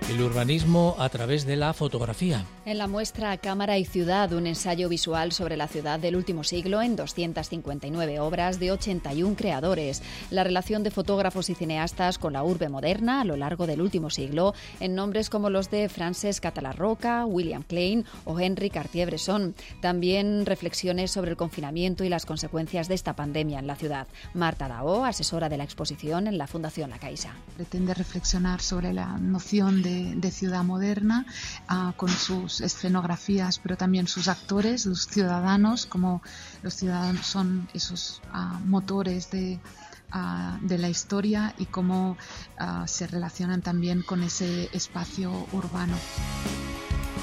[0.07, 2.45] El urbanismo a través de la fotografía.
[2.67, 6.83] En la muestra Cámara y Ciudad, un ensayo visual sobre la ciudad del último siglo
[6.83, 10.03] en 259 obras de 81 creadores.
[10.29, 14.11] La relación de fotógrafos y cineastas con la urbe moderna a lo largo del último
[14.11, 19.55] siglo en nombres como los de Frances Catalarroca, William Klein o Henry Cartier-Bresson.
[19.81, 24.05] También reflexiones sobre el confinamiento y las consecuencias de esta pandemia en la ciudad.
[24.35, 27.33] Marta Dao, asesora de la exposición en la Fundación La Caixa.
[27.55, 31.25] Pretende reflexionar sobre la noción de de, ciudad moderna,
[31.69, 36.21] uh, con sus escenografías, pero también sus actores, los ciudadanos, como
[36.61, 39.59] los ciudadanos son esos uh, motores de,
[40.13, 42.17] uh, de la historia y cómo
[42.85, 45.95] se relacionan también con ese espacio urbano.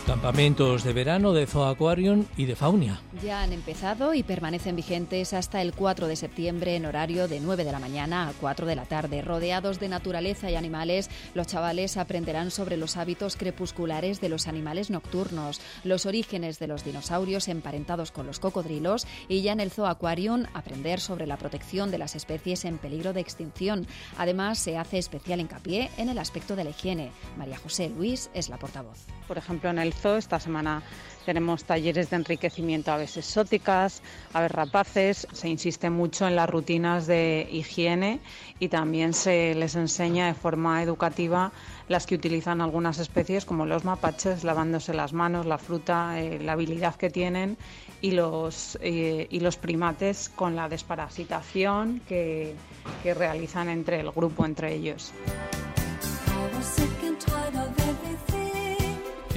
[0.06, 3.00] Campamentos de verano de Zoo Aquarium y de Faunia.
[3.22, 7.64] Ya han empezado y permanecen vigentes hasta el 4 de septiembre en horario de 9
[7.64, 9.22] de la mañana a 4 de la tarde.
[9.22, 14.90] Rodeados de naturaleza y animales, los chavales aprenderán sobre los hábitos crepusculares de los animales
[14.90, 19.86] nocturnos, los orígenes de los dinosaurios emparentados con los cocodrilos y ya en el Zoo
[19.86, 23.86] Aquarium aprender sobre la protección de las especies en peligro de extinción.
[24.18, 27.12] Además, se hace especial hincapié en el aspecto de la higiene.
[27.38, 29.06] María José Luis es la portavoz.
[29.28, 30.82] Por ejemplo, en el esta semana
[31.24, 35.28] tenemos talleres de enriquecimiento a aves exóticas, aves rapaces.
[35.32, 38.20] Se insiste mucho en las rutinas de higiene
[38.58, 41.52] y también se les enseña de forma educativa
[41.88, 46.52] las que utilizan algunas especies como los mapaches, lavándose las manos, la fruta, eh, la
[46.52, 47.56] habilidad que tienen
[48.00, 52.54] y los, eh, y los primates con la desparasitación que,
[53.02, 55.12] que realizan entre el grupo, entre ellos.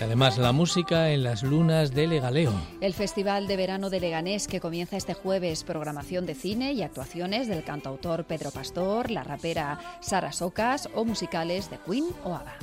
[0.06, 2.54] Además la música en las lunas de Legaleo.
[2.80, 7.48] El Festival de Verano de Leganés que comienza este jueves, programación de cine y actuaciones
[7.48, 12.54] del cantautor Pedro Pastor, la rapera Sara Socas o musicales de Queen o ABBA.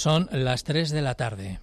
[0.00, 1.60] Son las 3 de la tarde.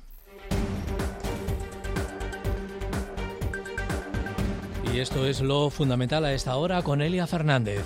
[4.93, 7.83] Y esto es lo fundamental a esta hora con Elia Fernández.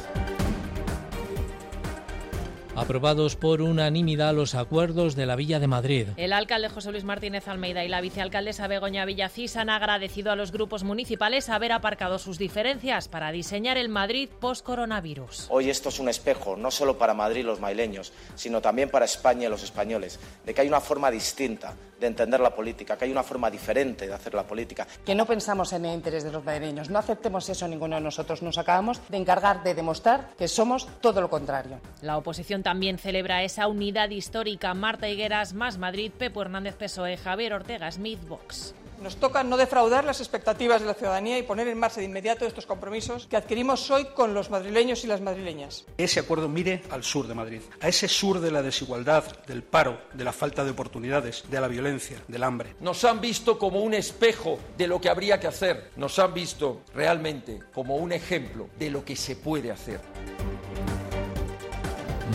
[2.92, 6.08] Aprobados por unanimidad los acuerdos de la Villa de Madrid.
[6.18, 10.52] El alcalde José Luis Martínez Almeida y la vicealcaldesa Begoña Villacís han agradecido a los
[10.52, 15.48] grupos municipales haber aparcado sus diferencias para diseñar el Madrid post-coronavirus.
[15.48, 19.06] Hoy esto es un espejo, no solo para Madrid y los maileños, sino también para
[19.06, 23.06] España y los españoles, de que hay una forma distinta de entender la política, que
[23.06, 24.88] hay una forma diferente de hacer la política.
[25.06, 28.42] Que no pensamos en el interés de los madrileños, no aceptemos eso ninguno de nosotros.
[28.42, 31.80] Nos acabamos de encargar de demostrar que somos todo lo contrario.
[32.02, 34.74] La oposición también celebra esa unidad histórica.
[34.74, 38.74] Marta Higueras, Más Madrid, Pepo Hernández PSOE, Javier Ortega Smith, Vox.
[39.02, 42.46] Nos toca no defraudar las expectativas de la ciudadanía y poner en marcha de inmediato
[42.46, 45.86] estos compromisos que adquirimos hoy con los madrileños y las madrileñas.
[45.98, 50.00] Ese acuerdo mire al sur de Madrid, a ese sur de la desigualdad, del paro,
[50.14, 52.76] de la falta de oportunidades, de la violencia, del hambre.
[52.80, 55.90] Nos han visto como un espejo de lo que habría que hacer.
[55.96, 60.00] Nos han visto realmente como un ejemplo de lo que se puede hacer.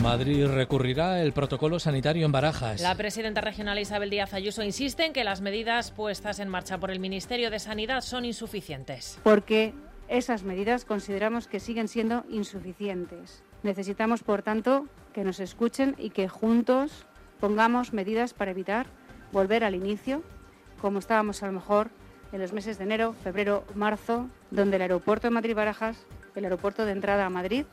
[0.06, 2.80] Madrid recurrirá el protocolo sanitario en Barajas.
[2.80, 6.92] La presidenta regional Isabel Díaz Ayuso insiste en que las medidas puestas en marcha por
[6.92, 9.18] el Ministerio de Sanidad son insuficientes.
[9.24, 9.74] Porque
[10.06, 13.42] esas medidas consideramos que siguen siendo insuficientes.
[13.64, 17.04] Necesitamos, por tanto, que nos escuchen y que juntos
[17.40, 18.86] pongamos medidas para evitar
[19.32, 20.22] volver al inicio,
[20.80, 21.90] como estábamos a lo mejor
[22.30, 26.92] en los meses de enero, febrero, marzo, donde el aeropuerto de Madrid-Barajas, el aeropuerto de
[26.92, 27.64] entrada a Madrid,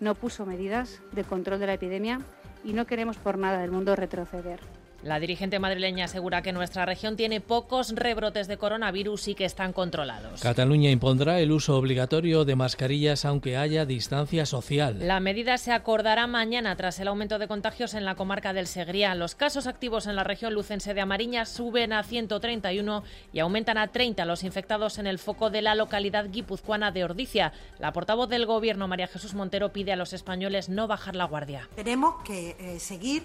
[0.00, 2.20] no puso medidas de control de la epidemia
[2.64, 4.60] y no queremos por nada del mundo retroceder.
[5.02, 9.72] La dirigente madrileña asegura que nuestra región tiene pocos rebrotes de coronavirus y que están
[9.72, 10.42] controlados.
[10.42, 14.98] Cataluña impondrá el uso obligatorio de mascarillas aunque haya distancia social.
[15.00, 19.14] La medida se acordará mañana tras el aumento de contagios en la comarca del Segriá.
[19.14, 23.88] Los casos activos en la región lucense de Amariña suben a 131 y aumentan a
[23.88, 27.52] 30 los infectados en el foco de la localidad guipuzcoana de Ordicia.
[27.78, 31.70] La portavoz del Gobierno, María Jesús Montero, pide a los españoles no bajar la guardia.
[31.74, 33.22] Tenemos que eh, seguir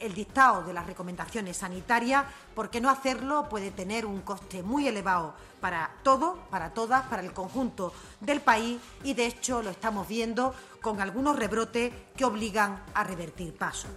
[0.00, 2.24] el dictado de las recomendaciones sanitarias,
[2.54, 7.32] porque no hacerlo puede tener un coste muy elevado para todo, para todas, para el
[7.32, 13.04] conjunto del país y de hecho lo estamos viendo con algunos rebrotes que obligan a
[13.04, 13.90] revertir pasos.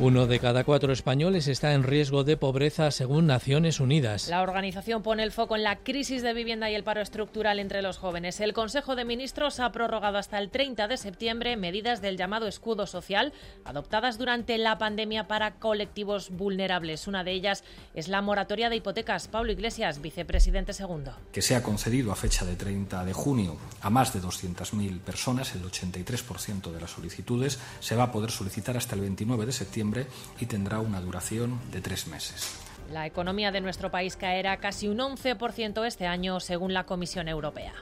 [0.00, 4.26] Uno de cada cuatro españoles está en riesgo de pobreza según Naciones Unidas.
[4.26, 7.80] La organización pone el foco en la crisis de vivienda y el paro estructural entre
[7.80, 8.40] los jóvenes.
[8.40, 12.88] El Consejo de Ministros ha prorrogado hasta el 30 de septiembre medidas del llamado escudo
[12.88, 13.32] social
[13.64, 17.06] adoptadas durante la pandemia para colectivos vulnerables.
[17.06, 17.62] Una de ellas
[17.94, 19.28] es la moratoria de hipotecas.
[19.28, 21.14] Pablo Iglesias, vicepresidente segundo.
[21.30, 25.62] Que sea concedido a fecha de 30 de junio a más de 200.000 personas, el
[25.62, 29.52] 83% de las solicitudes, se va a poder solicitar hasta el 29 de
[29.84, 30.06] septiembre
[30.40, 32.58] y tendrá una duración de tres meses.
[32.90, 37.72] La economía de nuestro país caerá casi un 11% este año, según la Comisión Europea.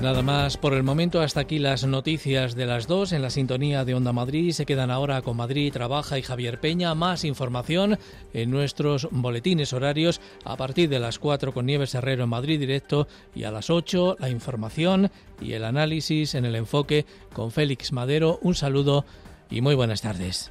[0.00, 3.84] Nada más por el momento, hasta aquí las noticias de las dos en la sintonía
[3.84, 4.52] de Onda Madrid.
[4.52, 6.94] Se quedan ahora con Madrid Trabaja y Javier Peña.
[6.94, 7.98] Más información
[8.32, 13.08] en nuestros boletines horarios a partir de las 4 con Nieves Herrero en Madrid Directo
[13.34, 18.38] y a las 8 la información y el análisis en el enfoque con Félix Madero.
[18.40, 19.04] Un saludo
[19.50, 20.50] y muy buenas tardes.